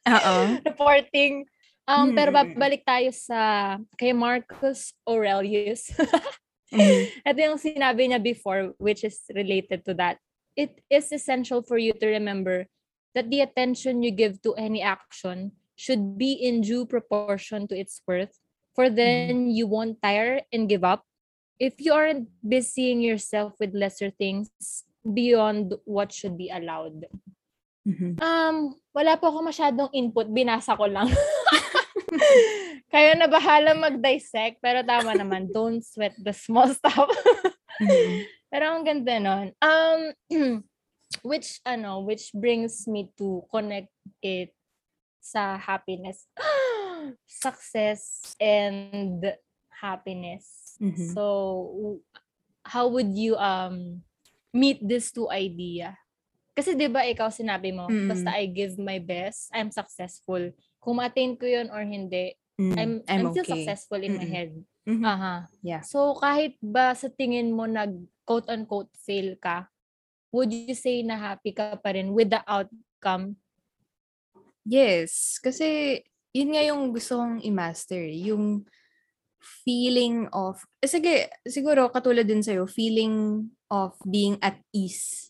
Oo. 0.10 0.36
reporting. 0.68 1.46
Um, 1.86 2.18
pero 2.18 2.34
Mm. 2.34 2.58
babalik 2.58 2.82
tayo 2.82 3.14
sa 3.14 3.78
kay 3.94 4.10
Marcus 4.10 4.98
Aurelius. 5.06 5.94
Mhm. 6.74 7.22
Ito 7.30 7.40
yung 7.40 7.62
sinabi 7.62 8.10
niya 8.10 8.18
before, 8.20 8.74
which 8.82 9.06
is 9.06 9.22
related 9.32 9.86
to 9.86 9.94
that. 9.94 10.18
It 10.56 10.80
is 10.90 11.12
essential 11.12 11.62
for 11.62 11.78
you 11.78 11.92
to 12.00 12.08
remember 12.08 12.68
that 13.14 13.30
the 13.30 13.44
attention 13.44 14.04
you 14.04 14.12
give 14.12 14.42
to 14.44 14.56
any 14.56 14.82
action 14.82 15.52
should 15.76 16.18
be 16.18 16.32
in 16.32 16.62
due 16.64 16.88
proportion 16.88 17.68
to 17.68 17.76
its 17.76 18.00
worth, 18.08 18.40
for 18.76 18.90
then 18.90 19.52
you 19.52 19.68
won't 19.68 20.02
tire 20.02 20.42
and 20.52 20.68
give 20.68 20.84
up. 20.84 21.04
If 21.60 21.80
you 21.80 21.92
aren't 21.92 22.28
busying 22.44 23.04
yourself 23.04 23.56
with 23.60 23.76
lesser 23.76 24.12
things 24.12 24.52
beyond 25.04 25.76
what 25.84 26.12
should 26.12 26.36
be 26.40 26.52
allowed. 26.52 27.08
Mhm. 27.86 28.18
Um, 28.18 28.76
wala 28.96 29.16
po 29.20 29.30
ako 29.30 29.46
masyadong 29.46 29.92
input, 29.94 30.28
binasa 30.32 30.74
ko 30.74 30.90
lang. 30.90 31.08
Kaya 32.92 33.14
na 33.14 33.28
bahala 33.30 33.78
mag-dissect, 33.78 34.58
pero 34.64 34.82
tama 34.82 35.14
naman, 35.14 35.52
don't 35.52 35.84
sweat 35.86 36.16
the 36.18 36.34
small 36.34 36.72
stuff. 36.72 37.12
Mhm. 37.78 38.26
Pero 38.50 38.72
ang 38.72 38.84
ganda 38.86 39.16
nun. 39.20 39.48
Um, 39.60 40.02
which, 41.30 41.60
ano, 41.66 42.02
which 42.04 42.32
brings 42.34 42.88
me 42.88 43.10
to 43.18 43.44
connect 43.52 43.92
it 44.22 44.54
sa 45.22 45.58
happiness. 45.58 46.30
Success 47.26 48.34
and 48.42 49.22
happiness. 49.70 50.78
Mhm. 50.82 51.14
So, 51.14 52.02
how 52.66 52.90
would 52.90 53.14
you 53.14 53.38
um 53.38 54.02
meet 54.54 54.82
these 54.82 55.14
two 55.14 55.30
idea? 55.30 55.98
Kasi 56.56 56.74
'di 56.74 56.88
ba 56.88 57.04
ikaw 57.06 57.28
sinabi 57.30 57.76
mo, 57.76 57.92
Mm. 57.92 58.08
basta 58.10 58.32
I 58.34 58.48
give 58.48 58.80
my 58.80 58.98
best, 58.98 59.52
I'm 59.52 59.70
successful. 59.70 60.40
Kung 60.80 60.98
ma-attain 60.98 61.36
ko 61.36 61.46
'yun 61.46 61.68
or 61.70 61.84
hindi, 61.84 62.34
Mm, 62.56 62.72
I'm 62.80 62.94
I'm, 63.12 63.24
still 63.36 63.44
okay. 63.44 63.52
successful 63.68 64.00
in 64.00 64.16
my 64.16 64.24
Mm-mm. 64.24 64.32
head. 64.32 64.52
Mhm. 64.88 65.04
Aha. 65.04 65.36
Yeah. 65.60 65.84
So 65.84 66.16
kahit 66.16 66.56
ba 66.64 66.96
sa 66.96 67.12
tingin 67.12 67.52
mo 67.52 67.68
nag 67.68 67.92
quote 68.26 68.50
unquote 68.50 68.90
fail 68.98 69.38
ka, 69.38 69.70
would 70.34 70.52
you 70.52 70.76
say 70.76 71.00
na 71.06 71.16
happy 71.16 71.56
ka 71.56 71.78
pa 71.80 71.96
rin 71.96 72.12
with 72.12 72.34
the 72.34 72.42
outcome? 72.44 73.38
Yes. 74.66 75.38
Kasi, 75.40 76.02
yun 76.36 76.52
nga 76.58 76.64
yung 76.66 76.92
gusto 76.92 77.22
kong 77.22 77.40
i-master. 77.46 78.02
eh, 78.02 78.34
Yung 78.34 78.66
feeling 79.64 80.26
of, 80.34 80.60
eh, 80.82 80.90
sige, 80.90 81.30
siguro 81.46 81.88
katulad 81.94 82.26
din 82.26 82.42
sa'yo, 82.42 82.66
feeling 82.66 83.46
of 83.70 83.94
being 84.04 84.42
at 84.42 84.58
ease. 84.74 85.30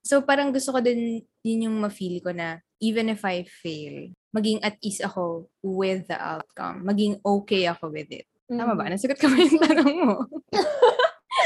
So, 0.00 0.24
parang 0.24 0.50
gusto 0.50 0.72
ko 0.72 0.80
din, 0.80 1.20
yun 1.44 1.66
yung 1.68 1.76
ma-feel 1.78 2.24
ko 2.24 2.32
na, 2.32 2.64
even 2.80 3.12
if 3.12 3.20
I 3.22 3.44
fail, 3.44 4.10
maging 4.32 4.64
at 4.64 4.80
ease 4.80 5.04
ako 5.04 5.48
with 5.60 6.08
the 6.08 6.16
outcome. 6.16 6.84
Maging 6.88 7.20
okay 7.20 7.68
ako 7.68 7.92
with 7.92 8.08
it. 8.12 8.24
Tama 8.46 8.78
ba? 8.78 8.86
Mm. 8.86 8.94
Nasagot 8.94 9.18
ko 9.18 9.26
ba 9.28 9.36
yung 9.36 9.60
tanong 9.64 9.96
mo? 10.06 10.16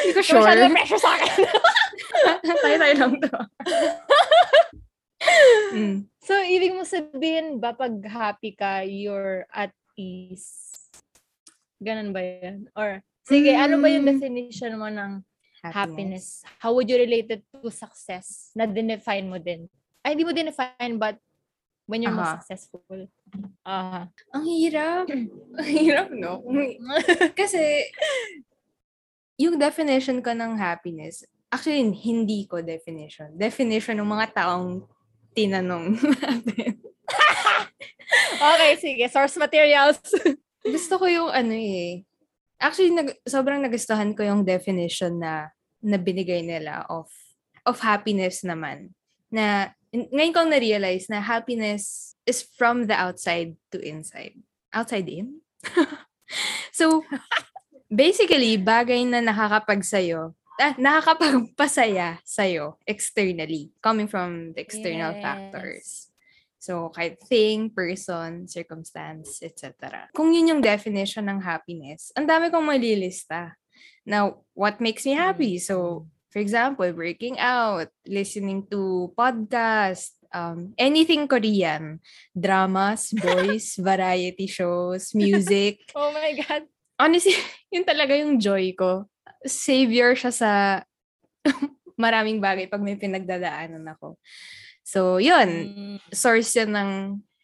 Hindi 0.00 0.12
ko 0.16 0.22
Sure. 0.24 0.42
sure. 0.42 0.68
pressure 0.72 1.00
sa 1.00 1.10
akin. 1.16 1.32
Tayo-tayo 2.64 2.94
lang 2.96 3.12
to. 3.20 3.30
mm. 5.76 5.96
So, 6.20 6.32
ibig 6.40 6.72
mo 6.72 6.84
sabihin 6.84 7.60
ba 7.60 7.76
pag 7.76 7.92
happy 8.04 8.56
ka, 8.56 8.84
you're 8.84 9.44
at 9.52 9.72
ease? 9.96 10.76
Ganun 11.80 12.12
ba 12.12 12.20
yan? 12.20 12.68
Or, 12.76 13.00
sige, 13.24 13.52
ano 13.56 13.80
ba 13.80 13.88
yung 13.88 14.04
Mm. 14.04 14.10
definition 14.16 14.72
mo 14.76 14.88
ng 14.88 15.24
happiness? 15.60 16.40
How 16.60 16.72
would 16.72 16.88
you 16.88 16.96
relate 16.96 17.28
it 17.28 17.44
to 17.52 17.68
success? 17.68 18.52
Na 18.56 18.64
dinefine 18.64 19.28
mo 19.28 19.36
din? 19.36 19.68
Ay, 20.00 20.16
hindi 20.16 20.24
mo 20.24 20.32
dinefine, 20.32 20.96
but 20.96 21.20
when 21.84 22.00
you're 22.00 22.14
more 22.14 22.24
Aha. 22.24 22.40
successful. 22.40 23.04
Ah. 23.66 24.06
Ang 24.32 24.44
hirap. 24.46 25.10
Ang 25.60 25.68
hirap, 25.68 26.08
no? 26.14 26.40
Kasi, 27.40 27.90
yung 29.40 29.56
definition 29.56 30.20
ko 30.20 30.36
ng 30.36 30.60
happiness, 30.60 31.24
actually, 31.48 31.80
hindi 31.96 32.44
ko 32.44 32.60
definition. 32.60 33.32
Definition 33.32 33.96
ng 33.96 34.10
mga 34.12 34.36
taong 34.36 34.84
tinanong 35.32 35.96
natin. 36.20 36.76
okay, 38.52 38.72
sige. 38.76 39.04
Source 39.08 39.40
materials. 39.40 39.96
Gusto 40.76 41.00
ko 41.00 41.06
yung 41.08 41.30
ano 41.32 41.56
eh. 41.56 42.04
Actually, 42.60 42.92
nag, 42.92 43.16
sobrang 43.24 43.64
nagustuhan 43.64 44.12
ko 44.12 44.20
yung 44.20 44.44
definition 44.44 45.16
na 45.16 45.48
na 45.80 45.96
binigay 45.96 46.44
nila 46.44 46.84
of 46.92 47.08
of 47.64 47.80
happiness 47.80 48.44
naman. 48.44 48.92
Na 49.32 49.72
ngayon 49.90 50.36
kong 50.36 50.52
na-realize 50.52 51.08
na 51.08 51.24
happiness 51.24 52.12
is 52.28 52.44
from 52.44 52.84
the 52.84 52.94
outside 52.94 53.56
to 53.72 53.80
inside. 53.80 54.36
Outside 54.70 55.08
in? 55.08 55.40
so, 56.70 57.02
basically, 57.90 58.56
bagay 58.56 59.02
na 59.04 59.18
nakakapagsayo, 59.20 60.32
ah, 60.62 60.74
nakakapagpasaya 60.78 62.22
sa'yo 62.22 62.78
externally, 62.86 63.74
coming 63.82 64.06
from 64.06 64.54
the 64.54 64.62
external 64.62 65.12
Yes. 65.12 65.20
factors. 65.20 65.86
So, 66.60 66.92
kahit 66.92 67.18
thing, 67.24 67.72
person, 67.72 68.44
circumstance, 68.46 69.40
etc. 69.40 70.06
Kung 70.12 70.30
yun 70.30 70.52
yung 70.56 70.62
definition 70.62 71.24
ng 71.26 71.40
happiness, 71.40 72.12
ang 72.14 72.28
dami 72.28 72.52
kong 72.52 72.68
malilista. 72.68 73.56
Now, 74.04 74.44
what 74.52 74.76
makes 74.80 75.04
me 75.08 75.16
happy? 75.16 75.56
So, 75.58 76.06
for 76.28 76.38
example, 76.38 76.86
working 76.92 77.40
out, 77.40 77.88
listening 78.04 78.68
to 78.68 79.08
podcast, 79.16 80.12
um, 80.36 80.76
anything 80.76 81.24
Korean, 81.26 81.98
dramas, 82.36 83.08
boys, 83.24 83.80
variety 83.80 84.46
shows, 84.46 85.16
music. 85.16 85.80
oh 85.96 86.12
my 86.12 86.36
God. 86.44 86.68
Honestly, 87.00 87.32
yun 87.72 87.88
talaga 87.88 88.12
yung 88.12 88.36
joy 88.36 88.76
ko. 88.76 89.08
Savior 89.48 90.12
siya 90.12 90.28
sa 90.28 90.52
maraming 92.04 92.44
bagay 92.44 92.68
pag 92.68 92.84
may 92.84 93.00
pinagdadaanan 93.00 93.88
ako. 93.96 94.20
So, 94.84 95.16
yun. 95.16 95.48
Mm. 95.48 95.96
Source 96.12 96.52
yan 96.60 96.76
ng 96.76 96.90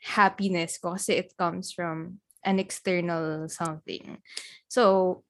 happiness 0.04 0.76
ko 0.76 0.94
kasi 0.94 1.24
it 1.24 1.32
comes 1.40 1.72
from 1.72 2.20
an 2.44 2.60
external 2.60 3.48
something. 3.48 4.20
So, 4.68 5.24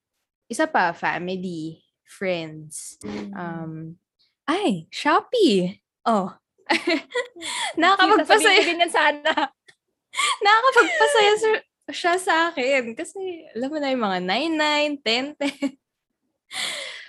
isa 0.50 0.66
pa, 0.66 0.90
family, 0.90 1.86
friends. 2.04 2.98
Um, 3.34 3.98
ay, 4.46 4.86
Shopee! 4.90 5.82
Oh. 6.06 6.34
Nakakapagpasaya, 7.78 8.58
ko 8.62 8.68
ganyan 8.74 8.90
sana. 8.90 9.30
nakakapagpasaya 10.42 11.32
sa- 11.38 11.66
siya 11.94 12.18
sa 12.18 12.50
akin. 12.50 12.94
Kasi, 12.94 13.46
alam 13.54 13.68
mo 13.70 13.78
na 13.78 13.92
yung 13.94 14.04
mga 14.04 14.18
99, 14.24 15.02
10, 15.02 15.34
10. 15.38 15.78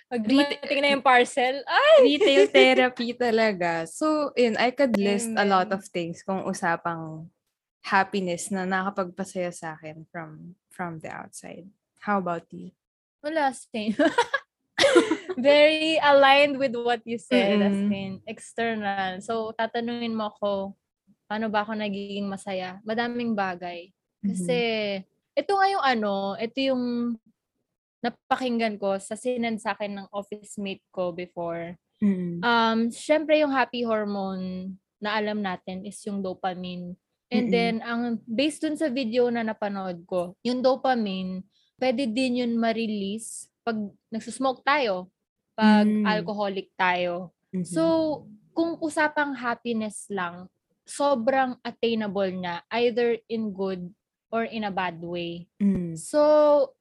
Pag 0.08 0.24
dumating 0.24 0.80
na 0.80 0.90
yung 0.96 1.04
parcel, 1.04 1.60
ay! 1.68 2.16
Retail 2.16 2.48
therapy 2.56 3.12
talaga. 3.12 3.84
So, 3.90 4.32
yun, 4.40 4.56
I 4.56 4.72
could 4.72 4.96
list 4.96 5.28
a 5.36 5.44
lot 5.44 5.68
Amen. 5.68 5.76
of 5.76 5.84
things 5.92 6.24
kung 6.24 6.48
usapang 6.48 7.28
happiness 7.84 8.48
na 8.48 8.64
nakapagpasaya 8.64 9.52
sa 9.52 9.76
akin 9.76 10.08
from 10.08 10.56
from 10.72 11.00
the 11.04 11.12
outside. 11.12 11.68
How 12.00 12.24
about 12.24 12.48
you? 12.56 12.72
Wala, 13.20 13.52
same. 13.52 13.96
Very 15.36 16.00
aligned 16.00 16.56
with 16.56 16.78
what 16.78 17.04
you 17.04 17.20
said, 17.20 17.60
as 17.60 17.76
Mm-mm. 17.76 17.92
in, 17.92 18.12
external. 18.24 19.20
So, 19.20 19.52
tatanungin 19.60 20.16
mo 20.16 20.32
ako, 20.32 20.72
paano 21.28 21.52
ba 21.52 21.68
ako 21.68 21.76
nagiging 21.76 22.32
masaya? 22.32 22.80
Madaming 22.88 23.36
bagay. 23.36 23.92
Kasi, 24.26 24.60
ito 25.38 25.52
nga 25.54 25.68
yung 25.70 25.86
ano, 25.86 26.34
ito 26.42 26.58
yung 26.58 26.84
napakinggan 28.02 28.78
ko 28.78 28.98
sa 29.02 29.18
sinend 29.18 29.62
sa 29.62 29.74
akin 29.74 29.98
ng 30.02 30.08
office 30.14 30.58
mate 30.62 30.86
ko 30.94 31.14
before. 31.14 31.78
Mm. 31.98 32.42
Um, 32.46 32.80
syempre 32.94 33.42
yung 33.42 33.50
happy 33.54 33.82
hormone 33.82 34.78
na 35.02 35.18
alam 35.18 35.42
natin 35.42 35.86
is 35.86 35.98
yung 36.06 36.22
dopamine. 36.22 36.94
And 37.28 37.50
Mm-mm. 37.50 37.54
then, 37.54 37.76
ang 37.84 38.02
based 38.24 38.64
dun 38.64 38.78
sa 38.80 38.88
video 38.88 39.28
na 39.28 39.44
napanood 39.44 40.06
ko, 40.08 40.38
yung 40.46 40.64
dopamine, 40.64 41.44
pwede 41.76 42.08
din 42.08 42.46
yun 42.46 42.54
ma-release 42.56 43.52
pag 43.68 43.76
nagsusmoke 44.14 44.64
tayo, 44.64 45.12
pag 45.58 45.84
Mm. 45.84 46.06
alcoholic 46.08 46.72
tayo. 46.80 47.36
Mhm. 47.52 47.68
So, 47.68 47.84
kung 48.56 48.80
usapang 48.80 49.36
happiness 49.36 50.08
lang, 50.08 50.48
sobrang 50.88 51.60
attainable 51.62 52.32
niya, 52.32 52.64
either 52.72 53.20
in 53.28 53.52
good 53.52 53.92
or 54.32 54.44
in 54.44 54.64
a 54.64 54.72
bad 54.72 55.00
way. 55.00 55.48
Mm. 55.62 55.98
So, 55.98 56.74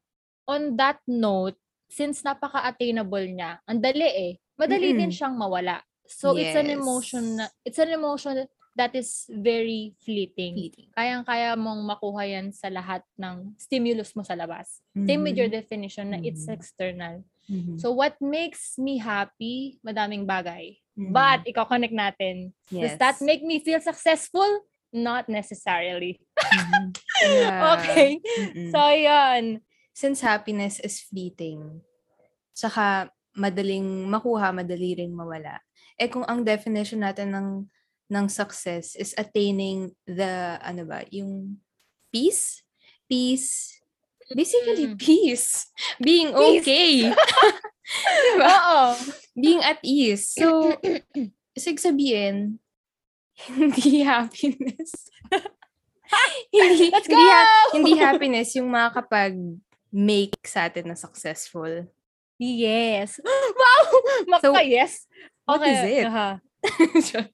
on 0.46 0.76
that 0.76 0.98
note, 1.06 1.56
since 1.88 2.22
napaka-attainable 2.22 3.26
niya, 3.30 3.62
ang 3.66 3.78
dali 3.78 4.06
eh. 4.06 4.32
Madali 4.58 4.96
din 4.96 5.10
Mm-mm. 5.10 5.14
siyang 5.14 5.36
mawala. 5.36 5.82
So, 6.06 6.34
it's 6.34 6.54
an 6.54 6.70
Yes. 6.70 6.78
emotion 6.78 7.24
na, 7.36 7.44
it's 7.62 7.78
an 7.78 7.90
emotion 7.92 8.46
that 8.76 8.92
is 8.94 9.26
very 9.32 9.94
fleeting. 10.04 10.54
Fleeting. 10.54 10.88
Kayang-kaya 10.92 11.56
mong 11.56 11.80
makuha 11.82 12.22
yan 12.28 12.52
sa 12.52 12.68
lahat 12.68 13.02
ng 13.16 13.54
stimulus 13.56 14.12
mo 14.14 14.22
sa 14.22 14.36
labas. 14.36 14.80
Same 14.92 15.22
with 15.24 15.36
your 15.36 15.48
definition 15.48 16.12
na 16.12 16.18
it's 16.20 16.44
Mhm. 16.46 16.54
external. 16.54 17.16
Mhm. 17.46 17.78
So, 17.80 17.92
what 17.94 18.18
makes 18.20 18.76
me 18.76 18.98
happy? 18.98 19.78
Madaming 19.80 20.26
bagay. 20.26 20.76
Mhm. 20.96 21.10
But, 21.12 21.46
iko-connect 21.46 21.94
natin. 21.94 22.52
Does 22.68 22.96
yes. 22.96 23.00
that 23.00 23.16
make 23.20 23.40
me 23.44 23.60
feel 23.60 23.80
successful? 23.80 24.66
Not 24.92 25.26
necessarily. 25.28 26.20
Mhm. 26.38 26.94
Yeah. 27.26 27.80
Okay. 27.80 28.20
Mm-mm. 28.20 28.70
So, 28.70 28.80
yun. 28.92 29.64
since 29.96 30.20
happiness 30.20 30.76
is 30.84 31.00
fleeting, 31.00 31.80
saka 32.52 33.08
madaling 33.32 34.04
makuha, 34.04 34.52
madali 34.52 34.92
ring 35.00 35.16
mawala. 35.16 35.64
Eh 35.96 36.12
kung 36.12 36.28
ang 36.28 36.44
definition 36.44 37.00
natin 37.00 37.32
ng 37.32 37.48
ng 38.12 38.26
success 38.28 38.92
is 38.94 39.16
attaining 39.16 39.96
the 40.04 40.60
ano 40.60 40.84
ba, 40.84 41.00
yung 41.08 41.56
peace, 42.12 42.60
peace, 43.08 43.80
basically 44.36 44.92
Mm. 44.92 45.00
peace, 45.00 45.72
being 45.98 46.30
Peace. 46.36 46.60
okay. 46.62 46.92
diba? 48.36 48.46
Oo. 48.52 48.84
Being 49.32 49.64
at 49.64 49.80
ease. 49.80 50.36
So, 50.36 50.76
sig 51.56 51.80
sabihin, 51.80 52.60
hindi 53.44 54.00
happiness. 54.02 55.12
hindi, 56.54 56.88
Let's 56.88 57.06
hindi, 57.06 57.24
ha- 57.28 57.44
go! 57.44 57.74
hindi 57.76 57.92
happiness 57.98 58.54
yung 58.56 58.72
makakapag-make 58.72 60.36
sa 60.46 60.66
atin 60.70 60.88
na 60.88 60.96
successful. 60.96 61.84
Yes. 62.38 63.20
Wow! 63.56 63.82
So, 64.40 64.52
Maka-yes. 64.52 65.06
what 65.44 65.62
is 65.64 65.80
it? 65.84 66.04
aha. 66.08 66.40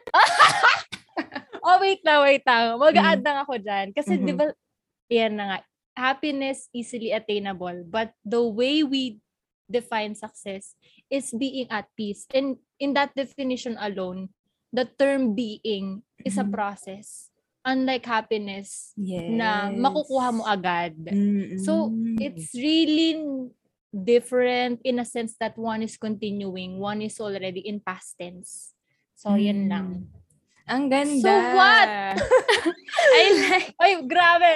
Oh, 1.60 1.76
wait 1.76 2.00
na, 2.00 2.24
wait 2.24 2.40
lang. 2.48 2.80
Mag-add 2.80 3.20
Mm. 3.20 3.26
lang 3.28 3.38
ako 3.44 3.54
dyan. 3.60 3.86
Kasi 3.92 4.16
Mhm. 4.16 4.24
di 4.24 4.32
ba, 4.32 4.48
yan 5.12 5.36
na 5.36 5.44
nga, 5.44 5.58
happiness 5.92 6.72
easily 6.72 7.12
attainable. 7.12 7.84
But 7.84 8.16
the 8.24 8.40
way 8.40 8.80
we 8.80 9.20
define 9.68 10.16
success 10.16 10.72
is 11.12 11.28
being 11.36 11.68
at 11.68 11.92
peace. 11.94 12.24
And 12.32 12.56
in 12.80 12.96
that 12.96 13.12
definition 13.12 13.76
alone, 13.76 14.32
the 14.70 14.86
term 14.86 15.34
being 15.34 16.02
is 16.22 16.38
a 16.38 16.46
Mhm. 16.46 16.54
process. 16.54 17.28
Unlike 17.60 18.06
happiness 18.08 18.96
yes. 18.96 19.28
na 19.28 19.68
makukuha 19.68 20.32
mo 20.32 20.42
agad. 20.48 20.96
So, 21.60 21.92
Mm-mm. 21.92 22.16
it's 22.16 22.56
really 22.56 23.20
different 23.92 24.80
in 24.80 24.96
a 24.96 25.04
sense 25.04 25.36
that 25.36 25.58
one 25.60 25.82
is 25.82 26.00
continuing, 26.00 26.80
one 26.80 27.02
is 27.02 27.20
already 27.20 27.60
in 27.60 27.82
past 27.84 28.16
tense. 28.16 28.72
So, 29.12 29.36
yan 29.36 29.66
Mm. 29.66 29.68
lang. 29.68 29.88
Ang 30.64 30.86
ganda. 30.88 31.20
So 31.20 31.32
what? 31.52 31.88
I 33.18 33.22
like, 33.42 33.68
Ay, 33.76 33.92
grabe! 34.06 34.52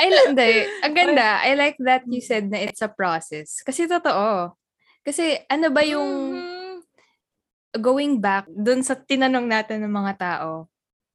I 0.00 0.06
like, 0.08 0.26
hindi. 0.32 0.52
Ang 0.80 0.94
ganda. 0.96 1.28
I 1.44 1.52
like 1.54 1.76
that 1.84 2.08
you 2.08 2.24
said 2.24 2.48
na 2.48 2.56
it's 2.64 2.80
a 2.80 2.88
process. 2.88 3.60
Kasi 3.60 3.84
totoo. 3.84 4.56
Kasi 5.04 5.44
ano 5.46 5.68
ba 5.68 5.84
yung 5.84 6.40
Mhm. 6.40 6.49
Going 7.78 8.18
back 8.18 8.46
dun 8.50 8.82
sa 8.82 8.98
tinanong 8.98 9.46
natin 9.46 9.84
ng 9.86 9.92
mga 9.92 10.12
tao, 10.18 10.66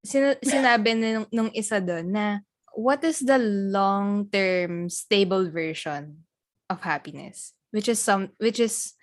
sin- 0.06 0.40
sinabi 0.46 0.96
nung, 0.96 1.28
nung 1.32 1.52
isa 1.52 1.82
dun 1.84 2.12
na 2.16 2.40
what 2.76 3.04
is 3.04 3.20
the 3.24 3.40
long-term 3.72 4.88
stable 4.92 5.50
version 5.52 6.24
of 6.70 6.80
happiness? 6.84 7.52
Which 7.76 7.92
is 7.92 8.00
some 8.00 8.32
which 8.40 8.60
is 8.60 8.96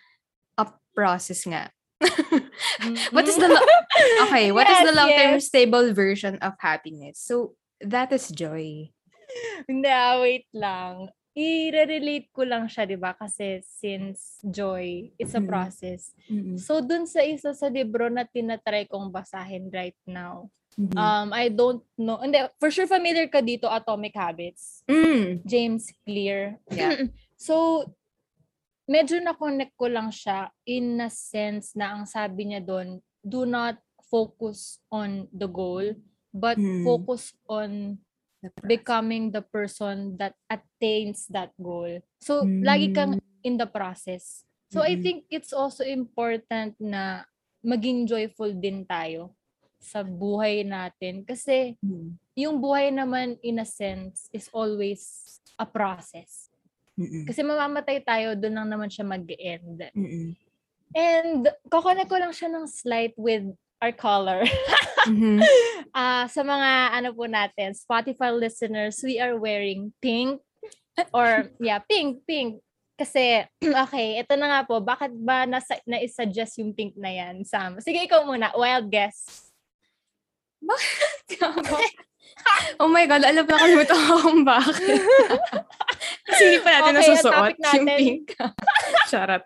a 0.57 0.69
process 0.97 1.45
nga. 1.45 1.69
what 3.15 3.29
is 3.29 3.37
the 3.37 3.49
lo- 3.49 3.71
Okay, 4.27 4.51
what 4.51 4.67
is 4.67 4.81
the 4.81 4.93
Yes, 4.93 4.97
long-term 4.97 5.33
yes. 5.37 5.47
stable 5.47 5.93
version 5.93 6.41
of 6.41 6.57
happiness? 6.59 7.21
So 7.21 7.55
that 7.85 8.13
is 8.13 8.33
joy. 8.33 8.89
Ah, 9.69 10.21
wait 10.21 10.49
lang. 10.53 11.09
I-relate 11.33 12.29
ko 12.29 12.45
lang 12.45 12.69
siya, 12.69 12.85
di 12.85 12.97
ba? 12.97 13.17
Kasi 13.17 13.65
since 13.65 14.37
joy, 14.45 15.09
it's 15.17 15.33
a 15.33 15.41
Mm. 15.41 15.49
process. 15.49 16.13
Mm-mm. 16.29 16.61
So, 16.61 16.85
dun 16.85 17.09
sa 17.09 17.25
isa 17.25 17.57
sa 17.57 17.73
libro 17.73 18.13
na 18.13 18.29
tinatry 18.29 18.85
kong 18.85 19.09
basahin 19.09 19.73
right 19.73 19.97
now, 20.05 20.53
Mhm. 20.77 20.93
um, 20.93 21.29
I 21.33 21.49
don't 21.49 21.81
know. 21.97 22.21
Hindi, 22.21 22.37
for 22.61 22.69
sure 22.69 22.85
familiar 22.85 23.29
ka 23.29 23.41
dito, 23.41 23.65
Atomic 23.65 24.13
Habits. 24.13 24.85
Mm. 24.85 25.41
James 25.45 25.89
Clear. 26.05 26.61
Yeah. 26.69 27.09
so, 27.37 27.89
medyo 28.85 29.17
na-connect 29.17 29.73
ko 29.73 29.89
lang 29.89 30.13
siya 30.13 30.53
in 30.65 31.01
a 31.01 31.09
sense 31.09 31.73
na 31.73 31.97
ang 31.97 32.05
sabi 32.05 32.53
niya 32.53 32.61
doon, 32.61 33.01
do 33.21 33.49
not 33.49 33.81
focus 34.05 34.85
on 34.93 35.25
the 35.33 35.49
goal, 35.49 35.97
but 36.29 36.61
Hmm. 36.61 36.85
focus 36.85 37.33
on 37.49 37.97
The 38.43 38.51
becoming 38.67 39.31
the 39.31 39.39
person 39.39 40.19
that 40.19 40.35
attains 40.51 41.31
that 41.31 41.55
goal. 41.55 42.03
So, 42.19 42.43
lagi 42.43 42.91
kang 42.91 43.23
in 43.47 43.55
the 43.55 43.71
process. 43.71 44.43
So, 44.67 44.83
I 44.83 44.99
Mm-mm. 44.99 45.03
think 45.07 45.19
it's 45.31 45.55
also 45.55 45.87
important 45.87 46.75
na 46.83 47.23
maging 47.63 48.11
joyful 48.11 48.51
din 48.51 48.83
tayo 48.83 49.31
sa 49.79 50.03
buhay 50.03 50.67
natin. 50.67 51.23
Kasi, 51.23 51.79
Mm. 51.79 52.19
yung 52.35 52.59
buhay 52.59 52.91
naman, 52.91 53.39
in 53.47 53.63
a 53.63 53.67
sense, 53.69 54.27
is 54.35 54.51
always 54.51 55.39
a 55.55 55.67
process. 55.67 56.51
Mm-mm. 56.99 57.23
Kasi 57.31 57.47
mamamatay 57.47 58.03
tayo, 58.03 58.35
doon 58.35 58.59
lang 58.59 58.69
naman 58.75 58.91
siya 58.91 59.07
mag-end. 59.07 59.87
Mm-mm. 59.95 60.35
And, 60.93 61.47
kakonek 61.71 62.11
ko 62.11 62.19
lang 62.19 62.35
siya 62.35 62.51
ng 62.51 62.67
slight 62.67 63.15
with 63.15 63.55
our 63.79 63.95
color. 63.95 64.43
Mhm. 65.09 65.39
Ah, 65.93 66.25
sa 66.25 66.41
mga 66.41 66.71
ano 66.97 67.13
po 67.13 67.29
natin, 67.29 67.77
Spotify 67.77 68.33
listeners, 68.33 68.97
we 69.05 69.21
are 69.21 69.37
wearing 69.37 69.93
pink 70.01 70.41
or 71.13 71.53
yeah, 71.61 71.85
pink, 71.85 72.25
pink. 72.25 72.65
Kasi 72.97 73.45
okay, 73.85 74.17
ito 74.17 74.33
na 74.41 74.49
nga 74.49 74.61
po, 74.65 74.81
bakit 74.81 75.13
ba 75.13 75.45
nasa 75.45 75.77
na-suggest 75.85 76.57
yung 76.65 76.73
pink 76.73 76.97
na 76.97 77.13
yan, 77.13 77.45
Sam? 77.45 77.77
Sige 77.85 78.01
ikaw 78.09 78.25
muna, 78.25 78.57
wild 78.57 78.89
guess. 78.89 79.53
oh 82.81 82.89
my 82.89 83.05
God, 83.05 83.29
alam 83.29 83.45
na 83.45 83.59
kalimutan 83.59 83.99
ko 84.09 84.15
kung 84.25 84.43
bakit. 84.49 84.97
Kasi 86.25 86.41
hindi 86.49 86.59
pa 86.65 86.71
natin 86.73 86.89
Okay, 86.89 86.97
nasusuot 87.05 87.53
yung 87.53 87.85
natin. 87.85 87.99
pink. 88.01 88.25
Charot. 89.13 89.45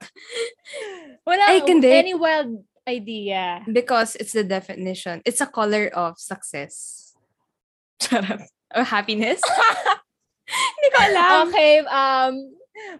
Wala, 1.27 1.43
Ay, 1.51 1.59
kundi. 1.67 1.91
any 1.91 2.15
wild 2.15 2.63
idea. 2.89 3.61
Because 3.67 4.15
it's 4.17 4.33
the 4.33 4.45
definition. 4.47 5.21
It's 5.27 5.43
a 5.43 5.51
color 5.51 5.91
of 5.93 6.19
success. 6.19 7.13
Charot. 8.03 8.47
Or 8.75 8.83
happiness? 8.87 9.43
Hindi 10.47 10.89
ko 10.95 10.99
alam. 11.03 11.31
Okay, 11.51 11.73
um, 11.87 12.35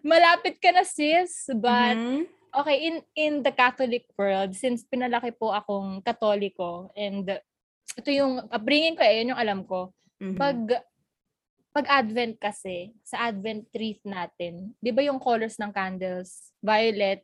malapit 0.03 0.59
ka 0.59 0.75
na 0.75 0.83
sis, 0.83 1.47
but 1.55 1.95
Mhm. 1.95 2.27
okay, 2.51 2.77
in 2.91 2.95
in 3.15 3.33
the 3.47 3.55
Catholic 3.55 4.07
world, 4.19 4.55
since 4.59 4.83
pinalaki 4.83 5.31
po 5.31 5.55
akong 5.55 6.03
Katoliko, 6.03 6.91
and 6.99 7.39
ito 7.95 8.11
yung 8.11 8.43
upbringing 8.51 8.99
ko, 8.99 9.03
eh, 9.07 9.23
yun 9.23 9.31
yung 9.35 9.43
alam 9.43 9.61
ko. 9.63 9.95
Mhm. 10.19 10.35
Pag 10.35 10.59
pag 11.71 11.87
Advent 12.03 12.41
kasi, 12.41 12.97
sa 13.05 13.29
Advent 13.29 13.69
wreath 13.77 14.03
natin, 14.03 14.75
'di 14.81 14.91
ba 14.91 15.05
yung 15.07 15.21
colors 15.23 15.61
ng 15.61 15.71
candles, 15.71 16.51
violet, 16.59 17.23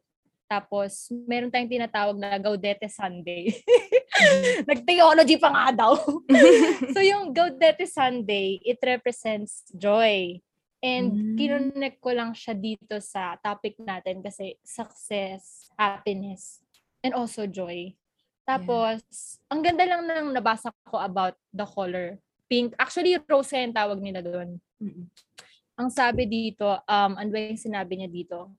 tapos 0.53 1.09
meron 1.25 1.49
tayong 1.49 1.73
tinatawag 1.73 2.17
na 2.21 2.37
Gaudete 2.37 2.85
Sunday. 2.93 3.57
Nag-theology 4.69 5.41
pa 5.41 5.49
nga 5.49 5.67
daw. 5.73 5.97
so 6.95 7.01
yung 7.01 7.33
Gaudete 7.33 7.89
Sunday, 7.89 8.61
it 8.61 8.77
represents 8.85 9.65
joy. 9.73 10.37
And 10.83 11.15
Mm. 11.15 11.39
kinonect 11.39 12.03
ko 12.05 12.13
lang 12.13 12.37
siya 12.37 12.53
dito 12.53 13.01
sa 13.01 13.39
topic 13.41 13.81
natin 13.81 14.21
kasi 14.21 14.59
success, 14.67 15.73
happiness, 15.79 16.61
and 17.01 17.17
also 17.17 17.49
joy. 17.49 17.95
Tapos, 18.43 18.99
ang 19.47 19.63
ganda 19.63 19.87
lang 19.87 20.03
nang 20.05 20.35
nabasa 20.35 20.75
ko 20.91 20.99
about 20.99 21.39
the 21.55 21.63
color. 21.65 22.19
Pink. 22.51 22.75
Actually, 22.77 23.17
rose 23.25 23.55
yung 23.55 23.73
tawag 23.73 24.03
nila 24.03 24.21
doon. 24.21 24.59
Mhm. 24.83 25.07
Ang 25.79 25.89
sabi 25.89 26.27
dito, 26.29 26.67
um, 26.67 27.13
ano 27.17 27.31
ba 27.31 27.39
yung 27.41 27.57
sinabi 27.57 27.97
niya 27.97 28.11
dito? 28.11 28.51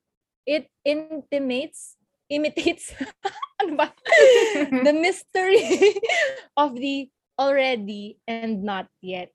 It 0.43 0.67
intimates, 0.83 1.95
imitates, 2.27 2.91
ano 3.63 3.79
ba? 3.79 3.87
the 4.87 4.91
mystery 4.91 5.63
of 6.59 6.75
the 6.75 7.07
already 7.39 8.19
and 8.27 8.63
not 8.63 8.91
yet. 8.99 9.31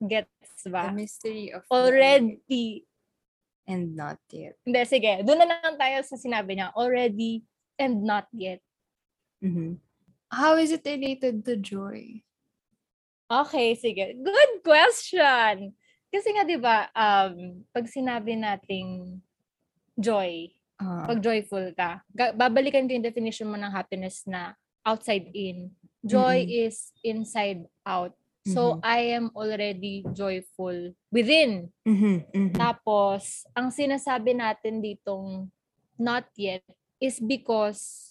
Gets 0.00 0.64
The 0.64 0.70
ba? 0.72 0.88
mystery 0.94 1.52
of 1.52 1.66
Already. 1.68 2.86
and 3.70 3.94
not 3.94 4.18
yet. 4.34 4.56
Hindi, 4.66 4.82
sige. 4.82 5.22
Doon 5.22 5.46
na 5.46 5.60
lang 5.62 5.76
tayo 5.78 6.02
sa 6.02 6.18
sinabi 6.18 6.58
niya. 6.58 6.74
Already 6.74 7.44
and 7.78 8.02
not 8.02 8.26
yet. 8.34 8.58
Mhm. 9.44 9.78
How 10.26 10.58
is 10.58 10.70
it 10.74 10.82
related 10.82 11.42
to 11.46 11.54
joy? 11.58 12.22
Okay, 13.30 13.78
sige. 13.78 14.18
Good 14.18 14.52
question. 14.66 15.70
Kasi 16.10 16.28
nga 16.34 16.42
'di 16.42 16.58
ba, 16.58 16.90
um 16.90 17.62
pag 17.70 17.86
sinabi 17.86 18.34
nating 18.34 19.22
joy, 20.00 20.48
Ah, 20.80 21.04
pag 21.04 21.20
joyful 21.20 21.76
ka, 21.76 22.00
babalikan 22.32 22.88
ko 22.88 22.96
yung 22.96 23.04
definition 23.04 23.52
mo 23.52 23.60
ng 23.60 23.68
happiness 23.68 24.24
na 24.24 24.56
outside 24.80 25.28
in. 25.36 25.68
Joy 26.00 26.48
is 26.48 26.96
inside 27.04 27.68
out. 27.84 28.16
So 28.40 28.80
Mhm. 28.80 28.80
I 28.80 29.00
am 29.12 29.26
already 29.36 30.00
joyful 30.16 30.96
within. 31.12 31.68
mhm, 31.84 32.24
mhm. 32.32 32.56
Tapos 32.56 33.44
ang 33.52 33.68
sinasabi 33.68 34.32
natin 34.32 34.80
ditong 34.80 35.52
not 36.00 36.24
yet 36.40 36.64
is 36.96 37.20
because 37.20 38.08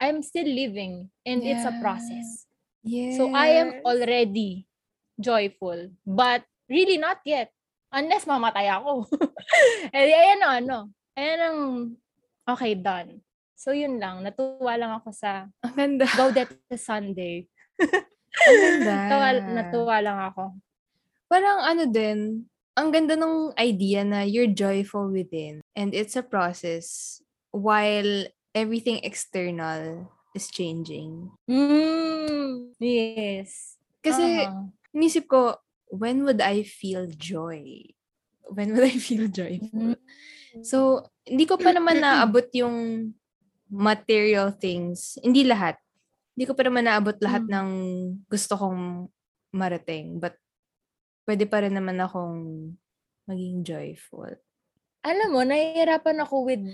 I'm 0.00 0.24
still 0.24 0.48
living 0.48 1.12
and 1.28 1.44
it's 1.44 1.68
a 1.68 1.74
Yeah. 1.76 1.82
process. 1.84 2.48
Yes. 2.80 3.20
So 3.20 3.28
I 3.36 3.60
am 3.60 3.76
already 3.84 4.64
joyful, 5.20 5.92
but 6.08 6.48
really 6.70 6.96
not 6.96 7.20
yet. 7.28 7.52
Unless 7.92 8.24
mamatay 8.24 8.72
ako. 8.72 9.04
eh, 9.92 10.08
ayan 10.08 10.40
ang 10.40 10.54
ano. 10.64 10.78
Ayan 11.18 11.40
ang, 11.42 11.60
okay, 12.46 12.78
done. 12.78 13.18
So 13.58 13.74
yun 13.74 13.98
lang, 13.98 14.22
natuwa 14.22 14.78
lang 14.78 14.94
ako 15.02 15.10
sa 15.10 15.50
Ang 15.66 15.74
ganda. 15.74 16.06
Gaudete 16.14 16.78
Sunday. 16.78 17.50
Ang 18.46 18.58
ganda. 18.62 18.92
Natuwa, 18.94 19.28
natuwa 19.50 19.96
lang 19.98 20.18
ako. 20.30 20.42
Parang 21.26 21.58
ano 21.66 21.90
din, 21.90 22.46
ang 22.78 22.94
ganda 22.94 23.18
ng 23.18 23.50
idea 23.58 24.06
na 24.06 24.22
you're 24.22 24.46
joyful 24.46 25.10
within 25.10 25.58
and 25.74 25.90
it's 25.90 26.14
a 26.14 26.22
process 26.22 27.18
while 27.50 28.30
everything 28.54 29.02
external 29.02 30.06
is 30.38 30.46
changing. 30.46 31.34
Mm, 31.50 32.78
yes. 32.78 33.74
Kasi 34.06 34.46
Aha. 34.46 34.70
inisip 34.94 35.26
ko, 35.26 35.58
when 35.90 36.22
would 36.22 36.38
I 36.38 36.62
feel 36.62 37.10
joy? 37.10 37.90
When 38.46 38.78
would 38.78 38.86
I 38.86 38.94
feel 39.02 39.26
joyful? 39.26 39.98
Mm. 39.98 40.00
So, 40.64 41.06
hindi 41.28 41.44
ko 41.44 41.60
pa 41.60 41.70
naman 41.74 42.00
naabot 42.00 42.46
yung 42.56 43.10
material 43.68 44.54
things. 44.56 45.20
Hindi 45.20 45.44
lahat. 45.44 45.76
Hindi 46.32 46.44
ko 46.48 46.54
pa 46.56 46.64
naman 46.64 46.88
naabot 46.88 47.16
lahat 47.20 47.44
Mm. 47.46 47.52
ng 47.52 47.68
gusto 48.30 48.54
kong 48.56 49.10
marating. 49.52 50.22
But, 50.22 50.38
pwede 51.28 51.44
pa 51.44 51.60
rin 51.60 51.76
naman 51.76 52.00
akong 52.00 52.72
maging 53.28 53.60
joyful. 53.60 54.32
Alam 55.04 55.28
mo, 55.36 55.40
nahihirapan 55.44 56.24
ako 56.24 56.48
with 56.48 56.64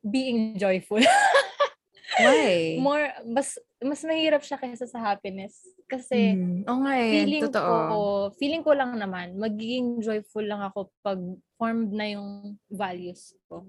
being 0.00 0.56
joyful. 0.56 1.00
Why? 2.24 2.80
More, 2.80 3.12
mas, 3.28 3.60
mas 3.78 4.00
mahirap 4.02 4.40
siya 4.42 4.56
kaysa 4.56 4.88
sa 4.88 4.98
happiness. 4.98 5.60
Kasi, 5.90 6.38
Mm. 6.38 6.62
Oo 6.70 6.80
nga 6.86 6.94
eh. 7.02 7.10
feeling 7.10 7.42
Totoo. 7.50 7.74
ko, 7.90 7.98
feeling 8.38 8.62
ko 8.62 8.70
lang 8.78 8.94
naman, 8.94 9.34
magiging 9.34 9.98
joyful 9.98 10.46
lang 10.46 10.62
ako 10.62 10.94
pag 11.02 11.18
formed 11.58 11.90
na 11.90 12.06
yung 12.14 12.54
values 12.70 13.34
ko. 13.50 13.66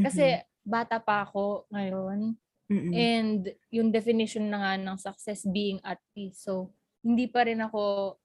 Kasi, 0.00 0.40
bata 0.64 0.96
pa 0.96 1.28
ako 1.28 1.68
ngayon. 1.68 2.32
Mhm. 2.72 2.92
And 2.96 3.40
yung 3.68 3.92
definition 3.92 4.48
na 4.48 4.58
nga 4.64 4.72
ng 4.80 4.96
success 4.96 5.44
being 5.44 5.76
at 5.84 6.00
peace. 6.16 6.40
So, 6.40 6.72
hindi 7.04 7.28
pa 7.28 7.44
rin 7.44 7.60
ako, 7.60 8.16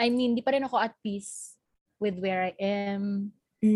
I 0.00 0.08
mean, 0.08 0.32
hindi 0.32 0.40
pa 0.40 0.56
rin 0.56 0.64
ako 0.64 0.80
at 0.80 0.96
peace 1.04 1.60
with 2.00 2.16
where 2.16 2.48
I 2.48 2.54
am. 2.56 3.34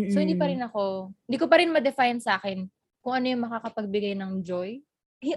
So, 0.09 0.17
hindi 0.17 0.33
pa 0.33 0.49
rin 0.49 0.57
ako, 0.65 1.13
hindi 1.29 1.37
ko 1.37 1.45
pa 1.45 1.61
rin 1.61 1.69
ma-define 1.69 2.17
sa 2.17 2.41
akin 2.41 2.65
kung 3.05 3.13
ano 3.13 3.25
yung 3.29 3.45
makakapagbigay 3.45 4.17
ng 4.17 4.41
joy. 4.41 4.81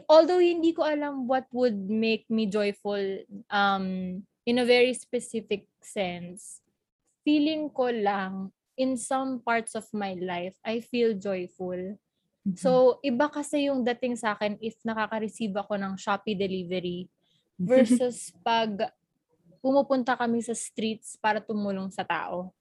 Although, 0.08 0.42
hindi 0.42 0.76
ko 0.76 0.84
alam 0.84 1.24
what 1.24 1.48
would 1.54 1.88
make 1.88 2.28
me 2.28 2.44
joyful 2.44 3.00
um, 3.48 4.20
in 4.44 4.58
a 4.60 4.66
very 4.68 4.92
specific 4.92 5.64
sense. 5.80 6.60
Feeling 7.24 7.72
ko 7.72 7.88
lang, 7.92 8.52
in 8.78 8.94
some 8.94 9.42
parts 9.42 9.74
of 9.74 9.84
my 9.90 10.14
life, 10.22 10.54
I 10.62 10.78
feel 10.78 11.18
joyful. 11.18 11.98
Mhm. 12.46 12.54
So, 12.54 13.02
iba 13.02 13.26
kasi 13.26 13.66
yung 13.66 13.82
dating 13.82 14.14
sa 14.14 14.38
akin 14.38 14.54
if 14.62 14.78
nakaka-receive 14.86 15.52
ako 15.58 15.74
ng 15.74 15.98
Shopee 15.98 16.38
delivery 16.38 17.10
versus 17.58 18.30
pag 18.46 18.94
pumupunta 19.58 20.14
kami 20.14 20.38
sa 20.38 20.54
streets 20.54 21.18
para 21.18 21.42
tumulong 21.42 21.90
sa 21.90 22.06
tao. 22.06 22.54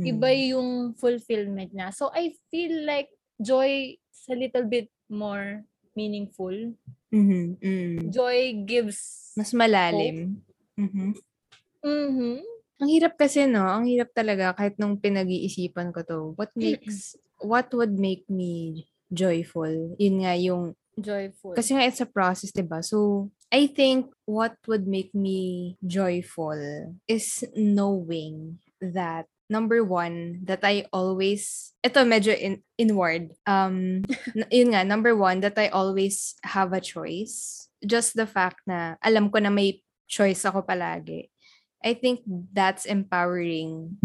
Iba 0.00 0.30
Mm. 0.32 0.44
yung 0.56 0.68
fulfillment 0.96 1.70
niya. 1.74 1.92
So, 1.92 2.08
I 2.14 2.32
feel 2.48 2.86
like 2.88 3.12
joy 3.36 3.98
is 3.98 4.22
a 4.30 4.36
little 4.38 4.64
bit 4.64 4.88
more 5.10 5.66
meaningful. 5.98 6.54
Mhm, 7.10 7.58
mm. 7.58 7.98
Joy 8.14 8.62
gives... 8.62 9.34
Mas 9.34 9.50
malalim. 9.50 10.38
Mhm. 10.78 11.18
Mhm. 11.82 12.38
Ang 12.78 12.90
hirap 12.94 13.18
kasi, 13.18 13.50
no? 13.50 13.66
Ang 13.66 13.90
hirap 13.90 14.14
talaga 14.14 14.54
kahit 14.54 14.78
nung 14.78 14.94
pinag-iisipan 15.02 15.90
ko 15.90 16.00
to. 16.06 16.20
What 16.38 16.54
makes, 16.54 17.18
what 17.42 17.66
would 17.74 17.98
make 17.98 18.22
me 18.30 18.86
joyful? 19.10 19.98
Yun 19.98 20.22
nga 20.22 20.38
yung, 20.38 20.78
Joyful. 20.98 21.54
kasi 21.54 21.74
nga 21.74 21.86
it's 21.86 22.02
a 22.02 22.10
process, 22.10 22.50
'di 22.50 22.66
ba 22.66 22.82
So, 22.82 23.30
I 23.54 23.70
think 23.70 24.10
what 24.26 24.58
would 24.66 24.90
make 24.90 25.14
me 25.14 25.74
joyful 25.78 26.58
is 27.06 27.46
knowing 27.54 28.58
that 28.82 29.30
number 29.48 29.82
one, 29.82 30.44
that 30.44 30.60
I 30.62 30.86
always, 30.92 31.72
ito 31.82 32.04
medyo 32.04 32.36
in, 32.36 32.62
inward. 32.76 33.32
Um, 33.48 34.04
yun 34.52 34.76
nga, 34.76 34.84
number 34.84 35.16
one, 35.16 35.40
that 35.40 35.58
I 35.58 35.68
always 35.68 36.36
have 36.44 36.72
a 36.72 36.84
choice. 36.84 37.68
Just 37.84 38.14
the 38.14 38.28
fact 38.28 38.60
na 38.68 38.96
alam 39.02 39.32
ko 39.32 39.40
na 39.40 39.50
may 39.50 39.80
choice 40.06 40.44
ako 40.44 40.62
palagi. 40.62 41.32
I 41.84 41.94
think 41.94 42.22
that's 42.52 42.84
empowering. 42.84 43.96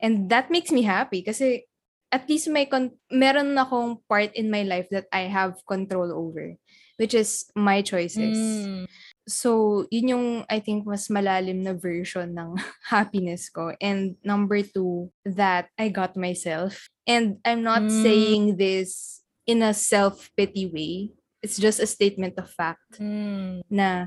And 0.00 0.28
that 0.30 0.50
makes 0.50 0.70
me 0.70 0.82
happy 0.82 1.22
kasi 1.22 1.66
at 2.12 2.28
least 2.28 2.48
may 2.48 2.66
con- 2.66 2.94
meron 3.10 3.56
akong 3.58 3.98
part 4.08 4.30
in 4.34 4.50
my 4.50 4.62
life 4.62 4.86
that 4.90 5.10
I 5.10 5.26
have 5.26 5.58
control 5.66 6.12
over, 6.12 6.54
which 6.96 7.14
is 7.14 7.48
my 7.54 7.80
choices. 7.82 8.36
Mm. 8.66 8.86
So, 9.26 9.84
yun 9.90 10.08
yung, 10.08 10.26
I 10.48 10.60
think, 10.60 10.86
mas 10.86 11.08
malalim 11.08 11.62
na 11.66 11.74
version 11.74 12.30
ng 12.32 12.56
happiness 12.92 13.48
ko. 13.50 13.74
And 13.80 14.16
number 14.22 14.62
two, 14.62 15.10
that 15.24 15.68
I 15.78 15.88
got 15.90 16.16
myself. 16.16 16.88
And 17.06 17.38
I'm 17.44 17.62
not 17.62 17.86
Mm. 17.90 18.02
saying 18.02 18.44
this 18.56 19.22
in 19.46 19.62
a 19.62 19.74
self-pity 19.74 20.66
way. 20.70 20.94
It's 21.42 21.58
just 21.58 21.78
a 21.78 21.86
statement 21.86 22.34
of 22.38 22.50
fact 22.50 22.98
Mm. 22.98 23.62
na 23.70 24.06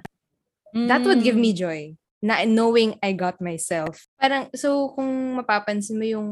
that 0.73 1.03
would 1.03 1.23
give 1.23 1.35
me 1.39 1.51
Mm. 1.53 1.59
joy. 1.59 1.81
Na 2.19 2.43
knowing 2.43 2.99
I 2.99 3.15
got 3.15 3.39
myself. 3.39 4.07
Parang, 4.19 4.51
so 4.51 4.91
kung 4.91 5.39
mapapansin 5.39 5.95
mo 5.95 6.03
yung, 6.03 6.29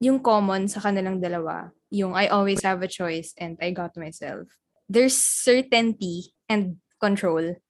yung 0.00 0.20
common 0.24 0.68
sa 0.68 0.80
kanilang 0.80 1.20
dalawa, 1.20 1.68
yung 1.92 2.16
I 2.16 2.28
always 2.32 2.64
have 2.64 2.80
a 2.80 2.88
choice 2.88 3.32
and 3.36 3.56
I 3.60 3.72
got 3.76 3.92
myself. 3.96 4.48
There's 4.88 5.14
certainty 5.14 6.32
and 6.48 6.80
control. 6.98 7.60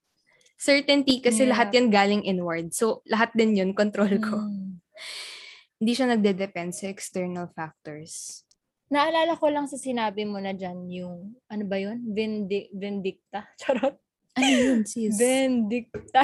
Certainty 0.59 1.22
kasi 1.22 1.46
Yeah. 1.46 1.54
lahat 1.54 1.68
yan 1.74 1.90
galing 1.90 2.22
inward. 2.26 2.74
So, 2.74 3.02
lahat 3.07 3.35
din 3.35 3.54
yun, 3.54 3.70
control 3.74 4.11
ko. 4.18 4.38
Mm. 4.42 4.78
Hindi 5.78 5.92
siya 5.94 6.11
nagde-depend 6.11 6.74
sa 6.74 6.90
external 6.90 7.46
factors. 7.54 8.42
Naalala 8.90 9.38
ko 9.38 9.46
lang 9.46 9.70
sa 9.70 9.78
sinabi 9.78 10.26
mo 10.26 10.42
na 10.42 10.50
dyan 10.50 10.90
yung, 10.90 11.38
ano 11.46 11.64
ba 11.68 11.76
yun? 11.78 12.02
Vindi- 12.11 12.72
vindicta? 12.74 13.46
Charot. 13.61 13.94
Ano 14.35 14.48
yun, 14.48 14.83
sis? 14.83 15.14
Vindicta. 15.14 16.22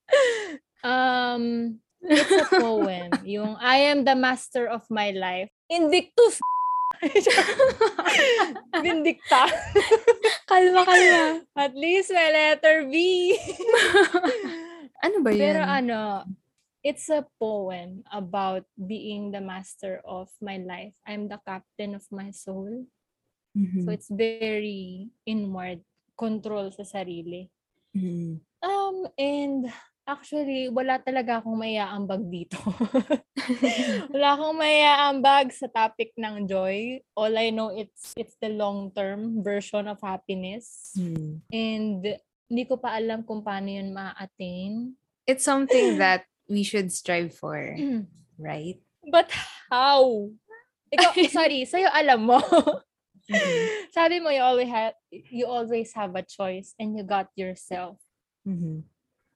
um, 0.86 1.76
it's 2.00 2.32
a 2.32 2.46
poem. 2.48 3.10
Yung, 3.28 3.60
I 3.60 3.92
am 3.92 4.08
the 4.08 4.16
master 4.16 4.68
of 4.68 4.88
my 4.88 5.12
life. 5.12 5.52
Invictus. 5.68 6.40
Vindicta. 8.84 9.48
kalma, 10.50 10.84
kalma. 10.84 11.40
At 11.56 11.74
least 11.74 12.12
may 12.12 12.28
letter 12.32 12.84
V. 12.88 12.94
Ano 15.00 15.24
ba 15.24 15.32
yun? 15.32 15.40
Pero 15.40 15.60
ano, 15.64 16.28
it's 16.84 17.08
a 17.08 17.24
poem 17.40 18.04
about 18.12 18.68
being 18.76 19.32
the 19.32 19.40
master 19.40 20.04
of 20.04 20.28
my 20.44 20.60
life. 20.60 20.92
I'm 21.08 21.24
the 21.24 21.40
captain 21.40 21.96
of 21.96 22.04
my 22.12 22.28
soul. 22.36 22.84
Mhm. 23.56 23.88
So 23.88 23.96
it's 23.96 24.12
very 24.12 25.08
inward 25.24 25.80
control 26.20 26.68
sa 26.68 26.84
sarili. 26.84 27.48
Mhm. 27.96 28.44
Um, 28.60 29.08
and 29.16 29.72
actually, 30.10 30.66
wala 30.66 30.98
talaga 30.98 31.38
akong 31.38 31.54
maiaambag 31.54 32.22
dito. 32.26 32.58
wala 34.12 34.28
akong 34.34 34.56
maiaambag 34.58 35.46
sa 35.54 35.70
topic 35.70 36.10
ng 36.18 36.50
joy. 36.50 36.98
All 37.14 37.32
I 37.38 37.54
know, 37.54 37.70
it's 37.70 38.12
it's 38.18 38.34
the 38.42 38.50
long-term 38.50 39.46
version 39.46 39.86
of 39.86 40.02
happiness. 40.02 40.94
Mhm. 40.98 41.46
And 41.54 42.02
hindi 42.50 42.62
ko 42.66 42.82
pa 42.82 42.98
alam 42.98 43.22
kung 43.22 43.46
paano 43.46 43.70
yun 43.70 43.94
ma-attain. 43.94 44.98
It's 45.30 45.46
something 45.46 45.96
that 46.02 46.26
we 46.50 46.66
should 46.66 46.90
strive 46.90 47.30
for, 47.30 47.54
right? 48.38 48.82
But 49.06 49.30
how? 49.70 50.34
Ikaw, 50.90 51.14
sorry, 51.30 51.62
sa'yo 51.70 51.86
alam 51.86 52.26
mo. 52.26 52.42
Mhm. 53.30 53.94
Sabi 53.94 54.18
mo, 54.18 54.34
you 54.34 54.42
always, 54.42 54.66
have, 54.66 54.98
you 55.10 55.46
always 55.46 55.94
have 55.94 56.18
a 56.18 56.26
choice 56.26 56.74
and 56.82 56.98
you 56.98 57.06
got 57.06 57.30
yourself. 57.38 58.02
Mhm. 58.42 58.82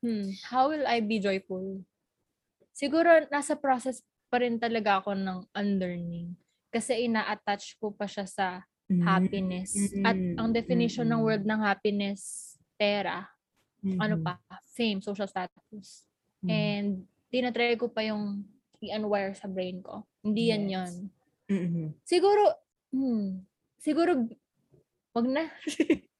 Hmm, 0.05 0.37
how 0.53 0.69
will 0.69 0.85
I 0.85 1.01
be 1.01 1.17
joyful? 1.17 1.81
Siguro, 2.77 3.25
nasa 3.33 3.57
process 3.57 4.05
pa 4.29 4.37
rin 4.37 4.61
talaga 4.61 5.01
ako 5.01 5.17
ng 5.17 5.49
unlearning. 5.57 6.37
Kasi 6.69 7.09
ina-attach 7.09 7.81
ko 7.81 7.89
pa 7.89 8.05
siya 8.05 8.29
sa 8.29 8.69
happiness. 9.01 9.73
At 10.05 10.13
ang 10.37 10.53
definition 10.53 11.09
ng 11.09 11.25
Mm. 11.25 11.27
word 11.27 11.43
ng 11.49 11.61
happiness, 11.65 12.53
pera. 12.77 13.25
Ano 13.97 14.21
Mhm. 14.21 14.25
pa? 14.29 14.37
Fame, 14.77 15.01
social 15.01 15.25
status. 15.25 16.05
Mhm. 16.45 16.51
And 16.53 16.91
tinatry 17.33 17.81
ko 17.81 17.89
pa 17.89 18.05
yung 18.05 18.45
i-unwire 18.85 19.33
sa 19.33 19.49
brain 19.49 19.81
ko. 19.81 20.05
Hindi 20.21 20.53
yan 20.53 20.69
Yes. 20.69 20.73
yun. 20.77 20.93
Mhm. 21.49 21.85
Siguro, 22.05 22.43
hmm, 22.93 23.41
siguro, 23.81 24.13
wag 25.17 25.27
na. 25.33 25.49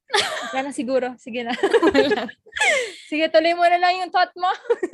Wala 0.53 0.69
na 0.69 0.73
siguro. 0.73 1.17
Sige 1.17 1.43
na. 1.43 1.53
Sige, 3.09 3.25
tuloy 3.29 3.53
mo 3.53 3.65
na 3.67 3.79
lang 3.79 3.93
yung 4.01 4.11
thought 4.13 4.33
mo. 4.37 4.49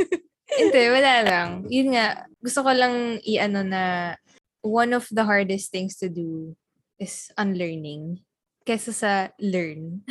Hindi, 0.59 0.83
wala 0.91 1.13
lang. 1.23 1.49
Yun 1.71 1.95
nga, 1.95 2.27
gusto 2.43 2.59
ko 2.65 2.71
lang 2.75 3.23
i-ano 3.23 3.63
na 3.63 4.15
one 4.59 4.91
of 4.91 5.07
the 5.07 5.23
hardest 5.23 5.71
things 5.71 5.95
to 5.95 6.11
do 6.11 6.53
is 6.99 7.31
unlearning 7.39 8.19
kesa 8.67 8.91
sa 8.93 9.13
learn. 9.39 10.03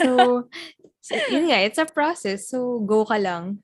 so, 0.00 0.48
so, 1.04 1.12
yun 1.28 1.52
nga, 1.52 1.60
it's 1.60 1.78
a 1.78 1.86
process. 1.86 2.48
So, 2.48 2.80
go 2.82 3.04
ka 3.04 3.20
lang. 3.20 3.60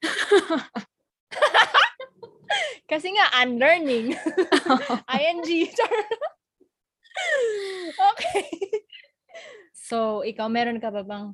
Kasi 2.87 3.11
nga, 3.11 3.27
unlearning. 3.43 4.15
ING. 5.11 5.49
Okay. 7.97 8.47
So, 9.87 10.27
ikaw, 10.27 10.51
meron 10.51 10.83
ka 10.83 10.91
ba 10.91 11.07
bang 11.07 11.31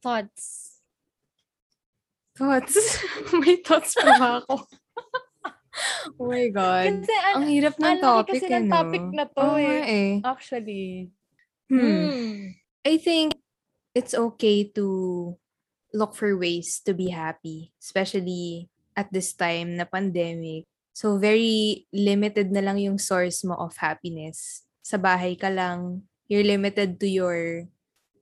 thoughts? 0.00 0.76
Thoughts? 2.32 3.04
May 3.44 3.60
thoughts 3.60 3.92
pa 3.92 4.16
ba 4.16 4.28
ako? 4.40 4.64
oh 6.16 6.28
my 6.32 6.48
God. 6.48 7.04
Kasi, 7.04 7.12
an- 7.12 7.36
Ang 7.36 7.46
hirap 7.52 7.76
ng 7.76 7.84
laki 7.84 8.00
topic, 8.00 8.32
kasi 8.32 8.46
ng 8.48 8.64
ano? 8.64 8.72
topic 8.72 9.04
na 9.12 9.24
to 9.28 9.40
nga 9.44 9.60
eh. 9.60 9.82
eh. 9.84 10.12
Actually. 10.24 10.84
Hmm. 11.68 11.84
Hmm. 11.84 12.36
I 12.80 12.94
think 12.96 13.36
it's 13.92 14.16
okay 14.16 14.72
to 14.72 14.86
look 15.92 16.16
for 16.16 16.32
ways 16.32 16.80
to 16.88 16.96
be 16.96 17.12
happy, 17.12 17.76
especially 17.76 18.72
at 18.96 19.12
this 19.12 19.36
time 19.36 19.76
na 19.76 19.84
pandemic. 19.84 20.64
So 20.96 21.20
very 21.20 21.84
limited 21.92 22.48
na 22.56 22.64
lang 22.64 22.80
yung 22.80 22.96
source 22.96 23.44
mo 23.44 23.52
of 23.60 23.76
happiness. 23.76 24.64
Sa 24.80 24.96
bahay 24.96 25.36
ka 25.36 25.52
lang, 25.52 26.08
you're 26.28 26.46
limited 26.46 26.98
to 27.00 27.08
your 27.08 27.66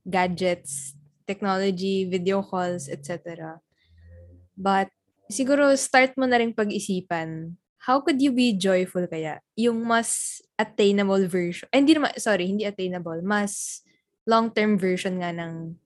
gadgets, 0.09 0.95
technology, 1.27 2.05
video 2.05 2.43
calls, 2.43 2.89
etc. 2.89 3.61
But 4.57 4.91
siguro 5.31 5.73
start 5.79 6.15
mo 6.21 6.27
na 6.29 6.39
rin 6.39 6.55
pag-isipan, 6.55 7.57
how 7.85 8.01
could 8.01 8.21
you 8.23 8.33
be 8.33 8.55
joyful 8.57 9.05
kaya? 9.09 9.41
Yung 9.57 9.85
mas 9.85 10.41
attainable 10.57 11.25
version. 11.29 11.69
Eh, 11.73 11.81
hindi 11.83 11.97
naman, 11.97 12.15
sorry, 12.21 12.49
hindi 12.49 12.65
attainable. 12.65 13.21
Mas 13.25 13.83
long-term 14.25 14.81
version 14.81 15.21
nga 15.21 15.33
ng 15.35 15.77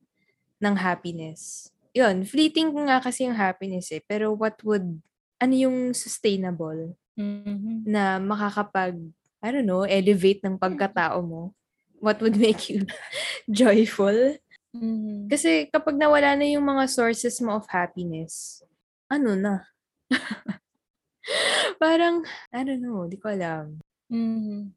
ng 0.59 0.75
happiness. 0.79 1.71
Yun, 1.95 2.23
fleeting 2.27 2.71
nga 2.87 3.03
kasi 3.03 3.27
yung 3.27 3.35
happiness 3.39 3.91
eh. 3.95 4.03
Pero 4.07 4.35
what 4.35 4.59
would, 4.67 5.03
ano 5.39 5.55
yung 5.55 5.95
sustainable 5.95 6.95
Mhm. 7.19 7.87
na 7.87 8.19
makakapag, 8.23 8.99
I 9.43 9.49
don't 9.55 9.67
know, 9.67 9.83
elevate 9.87 10.43
ng 10.43 10.59
pagkatao 10.59 11.23
mo? 11.23 11.55
What 11.99 12.23
would 12.23 12.39
make 12.39 12.71
you 12.71 12.87
joyful? 13.51 14.39
Mhm. 14.75 15.27
Kasi 15.33 15.67
kapag 15.73 15.99
nawala 15.99 16.39
na 16.39 16.47
yung 16.47 16.65
mga 16.67 16.87
sources 16.87 17.41
mo 17.43 17.59
of 17.59 17.67
happiness, 17.67 18.63
ano 19.11 19.35
na? 19.35 19.67
Parang, 21.83 22.25
I 22.55 22.61
don't 22.65 22.83
know, 22.83 23.09
di 23.09 23.19
ko 23.19 23.33
alam. 23.33 23.81
Mhm. 24.13 24.73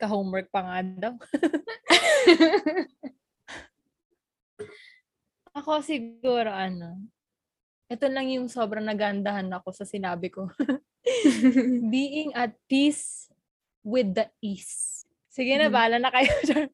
Ka-homework 0.00 0.50
pa 0.50 0.60
nga 0.66 0.78
daw. 0.82 1.14
Ako 5.58 5.84
siguro 5.84 6.48
ano, 6.48 6.96
ito 7.92 8.08
lang 8.08 8.32
yung 8.32 8.48
sobrang 8.48 8.84
nagandahan 8.88 9.52
ako 9.52 9.68
sa 9.76 9.84
sinabi 9.84 10.32
ko. 10.32 10.48
Being 11.92 12.32
at 12.32 12.56
peace 12.64 13.28
with 13.84 14.16
the 14.16 14.32
ease. 14.40 15.01
Sige 15.32 15.56
na, 15.56 15.72
Mhm. 15.72 15.74
bala 15.74 15.96
na 15.96 16.12
kayo. 16.12 16.28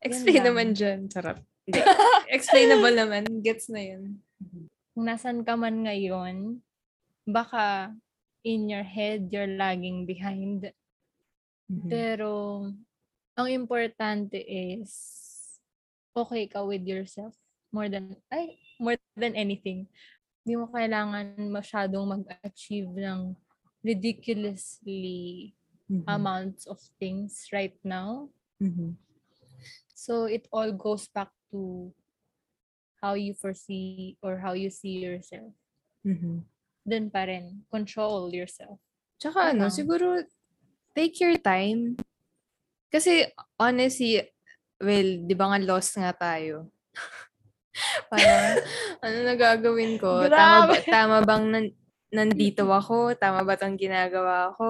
Explain 0.00 0.40
naman 0.48 0.72
dyan. 0.72 1.12
Sarap. 1.12 1.44
Hindi. 1.68 1.80
Explainable 2.36 2.94
naman. 2.96 3.22
Gets 3.44 3.68
na 3.68 3.84
yun. 3.84 4.24
Kung 4.96 5.04
nasan 5.04 5.44
ka 5.44 5.52
man 5.60 5.84
ngayon, 5.84 6.64
baka 7.28 7.92
in 8.40 8.72
your 8.72 8.82
head, 8.82 9.28
you're 9.28 9.52
lagging 9.60 10.08
behind. 10.08 10.72
Mhm. 11.68 11.92
Pero, 11.92 12.64
ang 13.36 13.48
importante 13.52 14.40
is, 14.40 14.90
okay 16.16 16.48
ka 16.48 16.64
with 16.64 16.82
yourself 16.88 17.36
more 17.70 17.86
than, 17.86 18.16
ay, 18.32 18.56
more 18.80 18.96
than 19.14 19.36
anything. 19.36 19.86
Hindi 20.42 20.54
mo 20.56 20.66
kailangan 20.72 21.36
masyadong 21.52 22.18
mag-achieve 22.18 22.90
ng 22.90 23.36
ridiculously 23.84 25.52
Mhm. 25.90 26.06
amounts 26.06 26.70
of 26.70 26.78
things 27.02 27.50
right 27.50 27.74
now. 27.82 28.30
Mhm. 28.62 28.94
So, 29.90 30.30
it 30.30 30.46
all 30.54 30.70
goes 30.70 31.10
back 31.10 31.34
to 31.50 31.90
how 33.02 33.18
you 33.18 33.34
foresee 33.34 34.14
or 34.22 34.38
how 34.38 34.54
you 34.54 34.70
see 34.70 35.02
yourself. 35.02 35.50
Mhm. 36.06 36.46
Dun 36.86 37.10
pa 37.10 37.26
rin, 37.26 37.66
control 37.68 38.30
yourself. 38.30 38.78
Tsaka 39.18 39.50
ano, 39.52 39.66
Parang- 39.68 39.74
siguro, 39.74 40.06
take 40.94 41.18
your 41.20 41.36
time. 41.36 41.98
Kasi, 42.88 43.26
honestly, 43.58 44.22
well, 44.80 45.10
di 45.26 45.34
ba 45.36 45.52
nga 45.52 45.60
lost 45.60 45.98
nga 45.98 46.14
tayo? 46.14 46.70
Parang, 48.10 48.16
ano 49.04 49.16
na 49.26 49.34
gagawin 49.36 49.98
ko? 50.00 50.24
Tama 50.26 50.70
ba, 50.70 50.74
tama 50.80 51.16
bang 51.26 51.44
nan- 51.50 51.76
nandito 52.10 52.64
ako? 52.66 53.12
Tama 53.14 53.44
ba 53.44 53.54
itong 53.58 53.76
ginagawa 53.76 54.54
ko? 54.56 54.68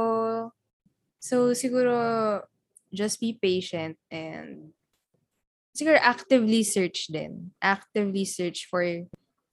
So, 1.20 1.52
siguro, 1.52 2.42
just 2.90 3.20
be 3.20 3.36
patient 3.36 4.00
and 4.10 4.72
siguro 5.76 6.00
actively 6.00 6.64
search 6.64 7.12
din. 7.12 7.52
Actively 7.62 8.24
search 8.24 8.66
for 8.66 8.82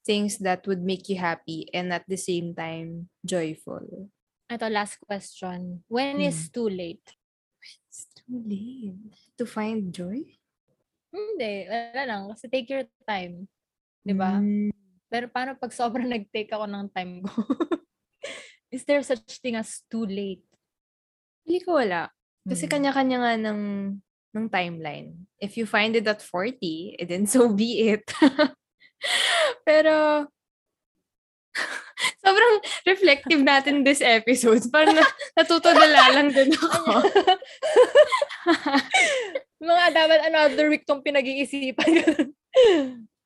things 0.07 0.39
that 0.39 0.63
would 0.65 0.81
make 0.81 1.11
you 1.11 1.19
happy 1.19 1.67
and 1.75 1.91
at 1.91 2.07
the 2.07 2.15
same 2.15 2.55
time, 2.55 3.11
joyful. 3.27 4.09
Ito, 4.47 4.71
last 4.71 5.03
question. 5.03 5.83
When 5.91 6.23
is 6.23 6.47
too 6.47 6.71
late? 6.71 7.03
It's 7.91 8.07
too 8.15 8.39
late 8.47 9.11
to 9.35 9.43
find 9.43 9.91
joy. 9.91 10.23
Hindi, 11.11 11.67
wala 11.67 12.03
lang. 12.07 12.21
Kasi 12.31 12.47
take 12.47 12.71
your 12.71 12.87
time. 13.03 13.51
Di 14.07 14.15
ba? 14.15 14.39
Mm. 14.39 14.71
Pero 15.11 15.27
paano 15.27 15.59
pag 15.59 15.75
sobrang 15.75 16.07
nag-take 16.07 16.51
ako 16.55 16.63
ng 16.63 16.87
time 16.95 17.19
ko? 17.27 17.31
Is 18.75 18.87
there 18.87 19.03
such 19.03 19.43
thing 19.43 19.59
as 19.59 19.83
too 19.91 20.07
late? 20.07 20.46
Hindi 21.47 21.63
ko 21.63 21.79
wala. 21.79 22.11
Kasi 22.43 22.67
Hmm. 22.67 22.71
kanya-kanya 22.75 23.17
nga 23.23 23.33
ng, 23.39 23.61
ng 24.35 24.45
timeline. 24.51 25.15
If 25.39 25.55
you 25.55 25.63
find 25.63 25.95
it 25.95 26.03
at 26.05 26.19
40, 26.19 26.99
eh 26.99 27.07
then 27.07 27.23
so 27.23 27.47
be 27.49 27.87
it. 27.95 28.03
Pero, 29.67 30.27
sobrang 32.23 32.53
reflective 32.85 33.41
natin 33.41 33.81
this 33.87 34.03
episode. 34.03 34.61
Parang 34.69 34.93
na, 34.95 35.07
natutulala 35.39 36.13
lang 36.13 36.29
din 36.35 36.51
ako. 36.53 36.83
Mga 39.63 39.85
dapat 39.95 40.19
another 40.27 40.69
week 40.69 40.85
tong 40.85 41.01
pinag-iisipan. 41.01 42.29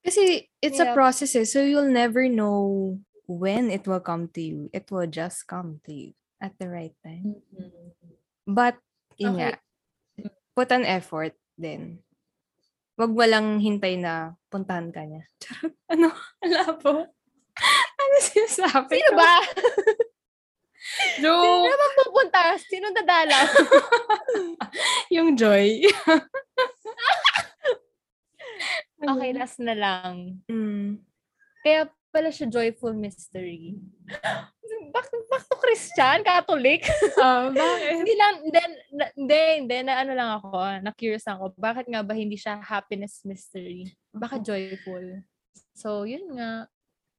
Kasi 0.02 0.48
it's 0.64 0.80
a 0.80 0.92
Yeah. 0.92 0.96
process 0.96 1.36
eh. 1.36 1.46
So 1.46 1.62
you'll 1.62 1.92
never 1.92 2.26
know 2.26 2.98
when 3.28 3.70
it 3.70 3.86
will 3.86 4.02
come 4.02 4.32
to 4.34 4.42
you. 4.42 4.70
It 4.72 4.90
will 4.90 5.08
just 5.08 5.46
come 5.46 5.84
to 5.86 5.92
you 5.94 6.10
at 6.40 6.56
the 6.58 6.72
right 6.72 6.96
time. 7.04 7.38
But, 8.52 8.76
yun 9.16 9.36
Okay. 9.36 9.56
nga, 9.56 9.60
put 10.52 10.70
an 10.70 10.84
effort 10.84 11.32
din. 11.56 12.04
Wag 13.00 13.16
walang 13.16 13.64
hintay 13.64 13.96
na 13.96 14.36
puntahan 14.52 14.92
ka 14.92 15.02
niya. 15.08 15.24
Charot. 15.42 15.74
Ano? 15.88 16.12
Wala 16.44 16.62
po. 16.78 17.08
ano 17.98 18.16
sinasabi 18.20 19.00
Sino 19.00 19.12
ba? 19.16 19.34
Sino 21.16 21.30
Joke. 21.30 21.70
naman 21.70 21.92
pupunta? 22.04 22.40
Sino 22.58 22.90
dadalaw? 22.92 23.46
Yung 25.16 25.38
joy. 25.38 25.86
okay, 28.98 29.32
last 29.32 29.62
na 29.62 29.78
lang. 29.78 30.42
Mm. 30.50 31.00
Kaya 31.62 31.86
pala 32.10 32.34
siya 32.34 32.50
joyful 32.50 32.98
mystery. 32.98 33.78
Back 34.92 35.08
to 35.48 35.56
Christian, 35.58 36.20
Catholic. 36.28 36.84
Ah, 37.22 37.48
bakit? 37.54 38.02
hindi 38.02 38.14
lang, 38.18 38.34
then, 38.50 38.72
hindi, 39.14 39.42
hindi, 39.62 39.76
na 39.86 39.94
ano 40.02 40.12
lang 40.18 40.30
ako, 40.42 40.58
na 40.82 40.92
curious 40.92 41.28
ako, 41.30 41.54
bakit 41.56 41.86
nga 41.88 42.02
ba 42.02 42.18
hindi 42.18 42.36
siya 42.36 42.60
happiness 42.60 43.22
mystery? 43.24 43.94
Baka 44.12 44.42
joyful. 44.42 45.22
So, 45.78 46.04
yun 46.04 46.36
nga. 46.36 46.66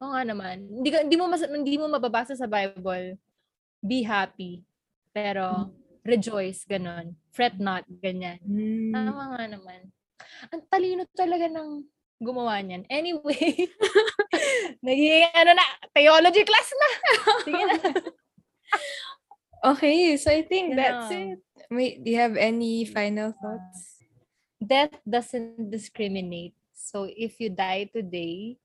Oo 0.02 0.10
nga 0.10 0.22
naman. 0.26 0.66
Hindi, 0.66 0.88
hindi, 0.90 1.16
mo 1.16 1.30
mas, 1.30 1.46
hindi 1.46 1.78
mo 1.78 1.86
mababasa 1.86 2.34
sa 2.34 2.50
Bible, 2.50 3.16
be 3.78 4.02
happy. 4.02 4.66
Pero, 5.14 5.70
rejoice, 6.02 6.66
ganon. 6.66 7.14
Fret 7.30 7.56
not, 7.62 7.86
ganyan. 7.88 8.42
Mm. 8.42 8.90
Tama 8.92 9.24
nga 9.38 9.44
naman. 9.46 9.80
Ang 10.50 10.62
talino 10.66 11.06
talaga 11.14 11.46
ng 11.46 11.86
gumawa 12.22 12.62
niyan. 12.62 12.86
Anyway, 12.86 13.66
naging 14.86 15.26
ano 15.34 15.50
na, 15.52 15.66
theology 15.90 16.46
class 16.46 16.68
na. 16.70 16.88
Sige 17.44 17.62
na. 17.66 17.76
Okay, 19.62 20.16
so 20.18 20.30
I 20.30 20.42
think 20.42 20.74
Yun 20.74 20.78
that's 20.78 21.10
it. 21.10 21.38
Wait, 21.70 22.02
do 22.02 22.10
you 22.10 22.18
have 22.18 22.34
any 22.34 22.82
final 22.86 23.30
thoughts? 23.34 24.02
Death 24.58 24.94
doesn't 25.02 25.70
discriminate. 25.70 26.54
So 26.74 27.06
if 27.10 27.38
you 27.42 27.50
die 27.50 27.90
today, 27.90 28.58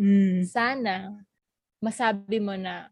Mm. 0.00 0.48
sana 0.48 1.12
masabi 1.76 2.40
mo 2.40 2.56
na 2.56 2.88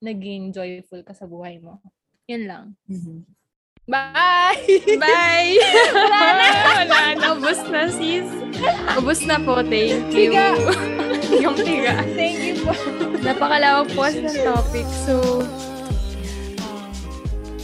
naging 0.00 0.56
joyful 0.56 1.04
ka 1.04 1.12
sa 1.12 1.28
buhay 1.28 1.60
mo. 1.60 1.76
Yun 2.24 2.48
lang. 2.48 2.66
Mhm. 2.88 3.28
Bye! 3.84 4.80
Bye! 4.96 5.60
Wala 5.92 6.16
na. 7.70 7.88
Ubus 8.94 9.20
na, 9.24 9.36
po. 9.38 9.62
Thank 9.62 10.10
you. 10.12 10.30
Piga. 10.30 10.46
Yung 11.44 11.56
piga. 11.56 12.02
Thank 12.12 12.38
you 12.42 12.54
po. 12.60 12.72
Napakalawak 13.20 13.88
po 13.94 14.02
ng 14.04 14.36
topic. 14.42 14.86
So, 15.06 15.46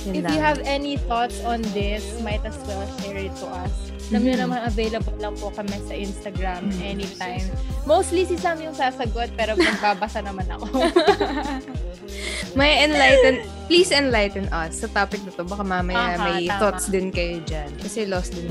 yun 0.07 0.15
If 0.17 0.31
you 0.31 0.39
have 0.39 0.63
any 0.63 0.97
thoughts 1.03 1.43
on 1.43 1.61
this, 1.75 2.07
might 2.23 2.47
as 2.47 2.55
well 2.65 2.87
share 2.97 3.19
it 3.19 3.35
to 3.37 3.47
us. 3.51 3.75
Alam 4.07 4.23
Mhm. 4.23 4.39
naman, 4.39 4.59
available 4.63 5.19
lang 5.19 5.35
po 5.35 5.51
kami 5.51 5.75
sa 5.83 5.95
Instagram 5.99 6.71
Mhm. 6.71 6.79
anytime. 6.81 7.43
Mostly 7.83 8.23
si 8.23 8.39
Sam 8.39 8.63
yung 8.63 8.71
sasagot, 8.71 9.35
pero 9.35 9.59
magbabasa 9.59 10.23
naman 10.23 10.47
ako. 10.47 10.67
May 12.55 12.87
enlighten, 12.87 13.43
please 13.67 13.91
enlighten 13.91 14.47
us 14.49 14.79
sa 14.79 14.89
topic 14.89 15.27
na 15.27 15.35
to. 15.35 15.43
Baka 15.43 15.61
mamaya 15.61 16.15
Aha, 16.15 16.23
may 16.25 16.47
tama. 16.47 16.57
thoughts 16.57 16.87
din 16.87 17.11
kayo 17.11 17.43
dyan. 17.43 17.69
Kasi 17.77 18.07
lost 18.07 18.31
din. 18.33 18.47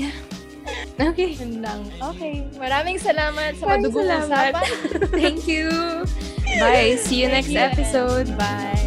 Aha. 0.00 0.10
Okay. 0.96 1.36
Yun 1.36 1.60
lang. 1.60 1.84
Okay. 2.16 2.48
Maraming 2.56 2.96
salamat 2.96 3.52
sa 3.60 3.68
Maraming 3.68 3.92
madugong 3.92 4.08
salamat. 4.08 4.64
usapan. 4.64 5.12
Thank 5.20 5.44
you. 5.44 5.68
Bye. 6.56 6.96
See 6.96 7.20
you 7.20 7.28
next 7.28 7.52
you. 7.52 7.60
episode. 7.60 8.32
Bye. 8.40 8.80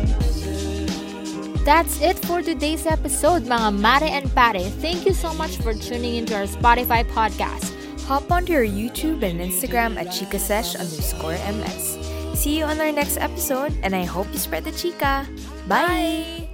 That's 1.61 2.01
it 2.01 2.17
for 2.25 2.41
today's 2.41 2.89
episode, 2.89 3.45
mga 3.45 3.69
Mare 3.77 4.09
and 4.09 4.25
Pare. 4.33 4.65
Thank 4.81 5.05
you 5.05 5.13
so 5.13 5.37
much 5.37 5.61
for 5.61 5.77
tuning 5.77 6.17
into 6.17 6.33
our 6.33 6.49
Spotify 6.49 7.05
podcast. 7.13 7.69
Hop 8.09 8.25
onto 8.33 8.57
your 8.57 8.65
YouTube 8.65 9.21
and 9.21 9.37
Instagram 9.37 9.93
at 10.01 10.09
chikasesh 10.09 10.73
underscore 10.73 11.37
ms. 11.61 12.01
See 12.33 12.57
you 12.57 12.65
on 12.65 12.81
our 12.81 12.89
next 12.89 13.21
episode, 13.21 13.69
and 13.85 13.93
I 13.93 14.01
hope 14.01 14.25
you 14.33 14.41
spread 14.41 14.65
the 14.65 14.73
chica. 14.73 15.29
Bye! 15.69 16.48